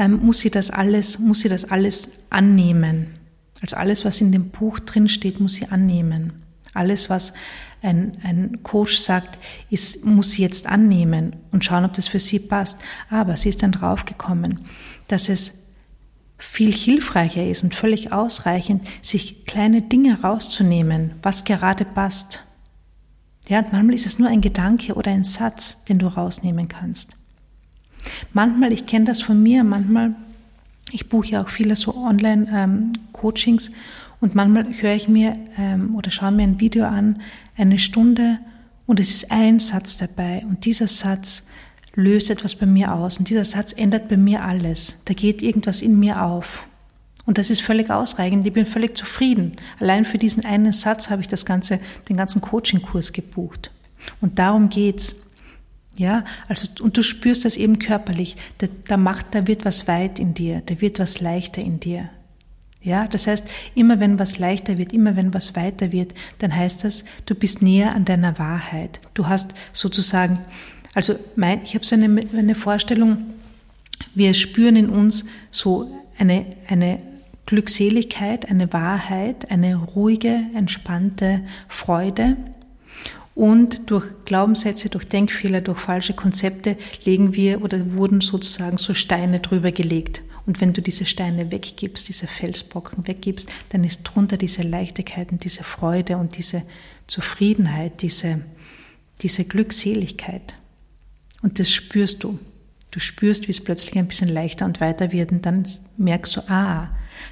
ähm, 0.00 0.24
muss 0.24 0.40
sie 0.40 0.50
das 0.50 0.70
alles, 0.70 1.18
muss 1.18 1.40
sie 1.40 1.50
das 1.50 1.66
alles 1.66 2.12
annehmen. 2.30 3.18
Also 3.60 3.76
alles, 3.76 4.06
was 4.06 4.22
in 4.22 4.32
dem 4.32 4.48
Buch 4.48 4.80
drin 4.80 5.08
steht, 5.08 5.40
muss 5.40 5.54
sie 5.54 5.66
annehmen. 5.66 6.42
Alles, 6.72 7.10
was 7.10 7.34
ein, 7.82 8.16
ein 8.22 8.62
Coach 8.62 8.96
sagt, 8.96 9.38
ist, 9.68 10.06
muss 10.06 10.32
sie 10.32 10.42
jetzt 10.42 10.66
annehmen 10.66 11.36
und 11.52 11.66
schauen, 11.66 11.84
ob 11.84 11.92
das 11.92 12.08
für 12.08 12.18
sie 12.18 12.38
passt. 12.38 12.80
Aber 13.10 13.36
sie 13.36 13.50
ist 13.50 13.62
dann 13.62 13.72
draufgekommen, 13.72 14.60
dass 15.08 15.28
es 15.28 15.74
viel 16.38 16.72
hilfreicher 16.72 17.44
ist 17.46 17.62
und 17.62 17.74
völlig 17.74 18.10
ausreichend, 18.10 18.88
sich 19.02 19.44
kleine 19.44 19.82
Dinge 19.82 20.22
rauszunehmen, 20.22 21.12
was 21.22 21.44
gerade 21.44 21.84
passt. 21.84 22.40
Ja, 23.48 23.58
und 23.58 23.72
manchmal 23.72 23.96
ist 23.96 24.06
es 24.06 24.18
nur 24.18 24.28
ein 24.28 24.40
Gedanke 24.40 24.94
oder 24.94 25.10
ein 25.10 25.24
Satz, 25.24 25.84
den 25.84 25.98
du 25.98 26.06
rausnehmen 26.06 26.68
kannst. 26.68 27.19
Manchmal, 28.32 28.72
ich 28.72 28.86
kenne 28.86 29.04
das 29.06 29.22
von 29.22 29.42
mir, 29.42 29.64
manchmal 29.64 30.14
ich 30.92 31.08
buche 31.08 31.28
ja 31.28 31.42
auch 31.42 31.48
viele 31.48 31.76
so 31.76 31.94
Online-Coachings 31.96 33.68
ähm, 33.68 33.74
und 34.20 34.34
manchmal 34.34 34.66
höre 34.80 34.94
ich 34.94 35.08
mir 35.08 35.36
ähm, 35.56 35.94
oder 35.96 36.10
schaue 36.10 36.32
mir 36.32 36.42
ein 36.42 36.60
Video 36.60 36.84
an, 36.84 37.20
eine 37.56 37.78
Stunde 37.78 38.38
und 38.86 39.00
es 39.00 39.12
ist 39.12 39.30
ein 39.30 39.60
Satz 39.60 39.96
dabei 39.96 40.44
und 40.48 40.64
dieser 40.64 40.88
Satz 40.88 41.48
löst 41.94 42.30
etwas 42.30 42.54
bei 42.54 42.66
mir 42.66 42.94
aus 42.94 43.18
und 43.18 43.28
dieser 43.28 43.44
Satz 43.44 43.72
ändert 43.72 44.08
bei 44.08 44.16
mir 44.16 44.44
alles. 44.44 45.02
Da 45.04 45.14
geht 45.14 45.42
irgendwas 45.42 45.82
in 45.82 45.98
mir 45.98 46.22
auf. 46.22 46.64
Und 47.26 47.38
das 47.38 47.50
ist 47.50 47.62
völlig 47.62 47.90
ausreichend. 47.90 48.46
Ich 48.46 48.52
bin 48.52 48.66
völlig 48.66 48.96
zufrieden. 48.96 49.56
Allein 49.78 50.04
für 50.04 50.18
diesen 50.18 50.44
einen 50.44 50.72
Satz 50.72 51.10
habe 51.10 51.20
ich 51.20 51.28
das 51.28 51.44
ganze, 51.44 51.78
den 52.08 52.16
ganzen 52.16 52.40
Coaching-Kurs 52.40 53.12
gebucht. 53.12 53.70
Und 54.20 54.38
darum 54.38 54.68
geht's. 54.68 55.29
Ja, 56.00 56.24
also, 56.48 56.66
und 56.82 56.96
du 56.96 57.02
spürst 57.02 57.44
das 57.44 57.58
eben 57.58 57.78
körperlich. 57.78 58.36
Da, 58.56 58.68
da 58.86 58.96
macht, 58.96 59.34
da 59.34 59.46
wird 59.46 59.66
was 59.66 59.86
weit 59.86 60.18
in 60.18 60.32
dir. 60.32 60.62
Da 60.64 60.80
wird 60.80 60.98
was 60.98 61.20
leichter 61.20 61.60
in 61.60 61.78
dir. 61.78 62.08
Ja, 62.80 63.06
das 63.06 63.26
heißt, 63.26 63.46
immer 63.74 64.00
wenn 64.00 64.18
was 64.18 64.38
leichter 64.38 64.78
wird, 64.78 64.94
immer 64.94 65.14
wenn 65.14 65.34
was 65.34 65.56
weiter 65.56 65.92
wird, 65.92 66.14
dann 66.38 66.56
heißt 66.56 66.84
das, 66.84 67.04
du 67.26 67.34
bist 67.34 67.60
näher 67.60 67.94
an 67.94 68.06
deiner 68.06 68.38
Wahrheit. 68.38 68.98
Du 69.12 69.28
hast 69.28 69.52
sozusagen, 69.74 70.38
also 70.94 71.16
mein, 71.36 71.62
ich 71.64 71.74
habe 71.74 71.84
so 71.84 71.94
eine, 71.96 72.22
eine 72.34 72.54
Vorstellung, 72.54 73.18
wir 74.14 74.32
spüren 74.32 74.76
in 74.76 74.88
uns 74.88 75.26
so 75.50 75.94
eine, 76.18 76.46
eine 76.66 77.02
Glückseligkeit, 77.44 78.48
eine 78.48 78.72
Wahrheit, 78.72 79.50
eine 79.50 79.76
ruhige, 79.76 80.40
entspannte 80.54 81.42
Freude. 81.68 82.38
Und 83.40 83.90
durch 83.90 84.06
Glaubenssätze, 84.26 84.90
durch 84.90 85.08
Denkfehler, 85.08 85.62
durch 85.62 85.78
falsche 85.78 86.12
Konzepte 86.12 86.76
legen 87.06 87.34
wir 87.34 87.62
oder 87.62 87.94
wurden 87.94 88.20
sozusagen 88.20 88.76
so 88.76 88.92
Steine 88.92 89.40
drüber 89.40 89.72
gelegt. 89.72 90.20
Und 90.44 90.60
wenn 90.60 90.74
du 90.74 90.82
diese 90.82 91.06
Steine 91.06 91.50
weggibst, 91.50 92.06
diese 92.10 92.26
Felsbrocken 92.26 93.06
weggibst, 93.06 93.48
dann 93.70 93.82
ist 93.82 94.02
drunter 94.02 94.36
diese 94.36 94.60
Leichtigkeit 94.60 95.32
und 95.32 95.42
diese 95.42 95.64
Freude 95.64 96.18
und 96.18 96.36
diese 96.36 96.64
Zufriedenheit, 97.06 98.02
diese, 98.02 98.42
diese 99.22 99.46
Glückseligkeit. 99.46 100.54
Und 101.40 101.58
das 101.58 101.70
spürst 101.70 102.22
du. 102.22 102.38
Du 102.90 103.00
spürst, 103.00 103.48
wie 103.48 103.52
es 103.52 103.64
plötzlich 103.64 103.96
ein 103.96 104.08
bisschen 104.08 104.28
leichter 104.28 104.66
und 104.66 104.82
weiter 104.82 105.12
wird 105.12 105.32
und 105.32 105.46
dann 105.46 105.66
merkst 105.96 106.36
du, 106.36 106.40
ah, 106.50 106.90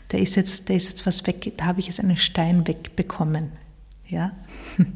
da 0.08 0.16
ist 0.16 0.36
jetzt, 0.36 0.70
da 0.70 0.72
ist 0.72 0.88
jetzt 0.88 1.04
was 1.04 1.26
weg, 1.26 1.52
da 1.58 1.66
habe 1.66 1.80
ich 1.80 1.86
jetzt 1.88 2.00
einen 2.00 2.16
Stein 2.16 2.66
wegbekommen. 2.66 3.52
Ja? 4.08 4.32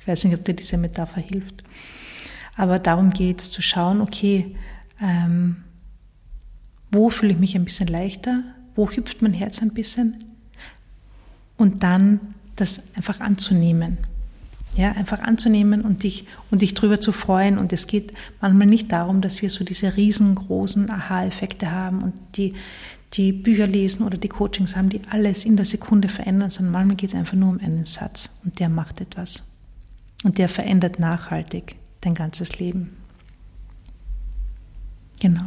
Ich 0.00 0.08
weiß 0.08 0.24
nicht, 0.24 0.34
ob 0.34 0.44
dir 0.44 0.54
diese 0.54 0.76
Metapher 0.76 1.20
hilft. 1.20 1.64
Aber 2.56 2.78
darum 2.78 3.10
geht 3.10 3.40
es, 3.40 3.50
zu 3.50 3.62
schauen, 3.62 4.00
okay, 4.00 4.54
ähm, 5.00 5.56
wo 6.92 7.10
fühle 7.10 7.32
ich 7.32 7.38
mich 7.38 7.56
ein 7.56 7.64
bisschen 7.64 7.88
leichter? 7.88 8.44
Wo 8.76 8.88
hüpft 8.88 9.22
mein 9.22 9.32
Herz 9.32 9.60
ein 9.62 9.74
bisschen? 9.74 10.24
Und 11.56 11.82
dann 11.82 12.20
das 12.56 12.94
einfach 12.96 13.20
anzunehmen. 13.20 13.98
Ja, 14.76 14.92
einfach 14.92 15.20
anzunehmen 15.20 15.82
und 15.82 16.02
dich, 16.02 16.26
und 16.50 16.62
dich 16.62 16.74
drüber 16.74 17.00
zu 17.00 17.12
freuen. 17.12 17.58
Und 17.58 17.72
es 17.72 17.86
geht 17.86 18.12
manchmal 18.40 18.66
nicht 18.66 18.90
darum, 18.90 19.20
dass 19.20 19.40
wir 19.40 19.50
so 19.50 19.64
diese 19.64 19.96
riesengroßen 19.96 20.90
Aha-Effekte 20.90 21.70
haben 21.70 22.02
und 22.02 22.14
die, 22.36 22.54
die 23.16 23.32
Bücher 23.32 23.66
lesen 23.66 24.04
oder 24.04 24.18
die 24.18 24.28
Coachings 24.28 24.76
haben, 24.76 24.90
die 24.90 25.00
alles 25.10 25.44
in 25.44 25.56
der 25.56 25.64
Sekunde 25.64 26.08
verändern, 26.08 26.50
sondern 26.50 26.72
manchmal 26.72 26.96
geht 26.96 27.10
es 27.10 27.14
einfach 27.14 27.34
nur 27.34 27.50
um 27.50 27.60
einen 27.60 27.84
Satz 27.84 28.38
und 28.44 28.58
der 28.58 28.68
macht 28.68 29.00
etwas. 29.00 29.44
Und 30.24 30.38
der 30.38 30.48
verändert 30.48 30.98
nachhaltig 30.98 31.76
dein 32.00 32.14
ganzes 32.14 32.58
Leben. 32.58 32.96
Genau. 35.20 35.44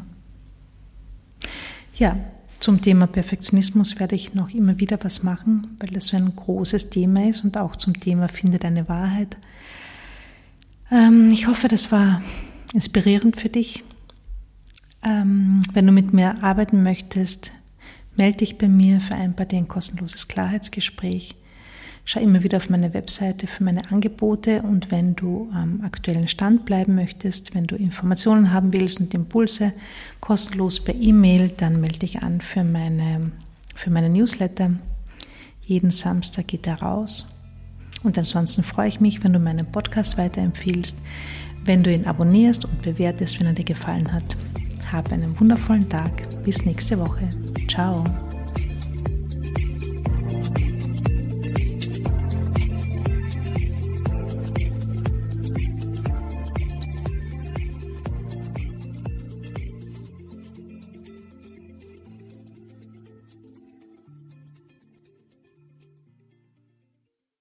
Ja, 1.95 2.17
zum 2.59 2.81
Thema 2.81 3.07
Perfektionismus 3.07 3.99
werde 3.99 4.15
ich 4.15 4.33
noch 4.33 4.49
immer 4.49 4.79
wieder 4.79 4.97
was 5.03 5.23
machen, 5.23 5.75
weil 5.79 5.89
das 5.89 6.07
so 6.07 6.17
ein 6.17 6.35
großes 6.35 6.89
Thema 6.89 7.29
ist 7.29 7.43
und 7.43 7.57
auch 7.57 7.75
zum 7.75 7.99
Thema 7.99 8.29
Finde 8.29 8.59
deine 8.59 8.87
Wahrheit. 8.87 9.37
Ähm, 10.91 11.29
ich 11.31 11.47
hoffe, 11.47 11.67
das 11.67 11.91
war 11.91 12.21
inspirierend 12.73 13.39
für 13.39 13.49
dich. 13.49 13.83
Ähm, 15.03 15.61
wenn 15.73 15.85
du 15.85 15.91
mit 15.91 16.13
mir 16.13 16.43
arbeiten 16.43 16.81
möchtest, 16.81 17.51
melde 18.17 18.37
dich 18.37 18.57
bei 18.57 18.67
mir, 18.67 18.99
vereinbar 18.99 19.45
dir 19.45 19.57
ein 19.57 19.67
kostenloses 19.67 20.27
Klarheitsgespräch. 20.27 21.35
Schau 22.09 22.21
immer 22.21 22.41
wieder 22.41 22.57
auf 22.57 22.69
meine 22.69 22.93
Webseite 22.93 23.47
für 23.47 23.65
meine 23.65 23.91
Angebote 23.91 24.61
und 24.61 24.91
wenn 24.91 25.15
du 25.15 25.49
am 25.53 25.81
aktuellen 25.81 26.29
Stand 26.29 26.63
bleiben 26.63 26.95
möchtest, 26.95 27.53
wenn 27.53 27.67
du 27.67 27.75
Informationen 27.75 28.53
haben 28.53 28.71
willst 28.71 29.01
und 29.01 29.13
Impulse 29.13 29.73
kostenlos 30.21 30.81
per 30.81 30.95
E-Mail, 30.95 31.51
dann 31.57 31.81
melde 31.81 31.99
dich 31.99 32.21
an 32.21 32.39
für 32.39 32.63
meine, 32.63 33.33
für 33.75 33.89
meine 33.89 34.09
Newsletter. 34.09 34.71
Jeden 35.65 35.91
Samstag 35.91 36.47
geht 36.47 36.65
er 36.65 36.81
raus. 36.81 37.27
Und 38.03 38.17
ansonsten 38.17 38.63
freue 38.63 38.87
ich 38.87 39.01
mich, 39.01 39.21
wenn 39.25 39.33
du 39.33 39.39
meinen 39.39 39.69
Podcast 39.69 40.17
weiterempfiehlst, 40.17 40.99
wenn 41.65 41.83
du 41.83 41.93
ihn 41.93 42.05
abonnierst 42.05 42.63
und 42.63 42.81
bewertest, 42.83 43.39
wenn 43.41 43.47
er 43.47 43.53
dir 43.53 43.65
gefallen 43.65 44.13
hat. 44.13 44.37
Hab 44.91 45.11
einen 45.11 45.37
wundervollen 45.39 45.87
Tag. 45.89 46.11
Bis 46.43 46.65
nächste 46.65 46.97
Woche. 46.99 47.29
Ciao. 47.67 48.03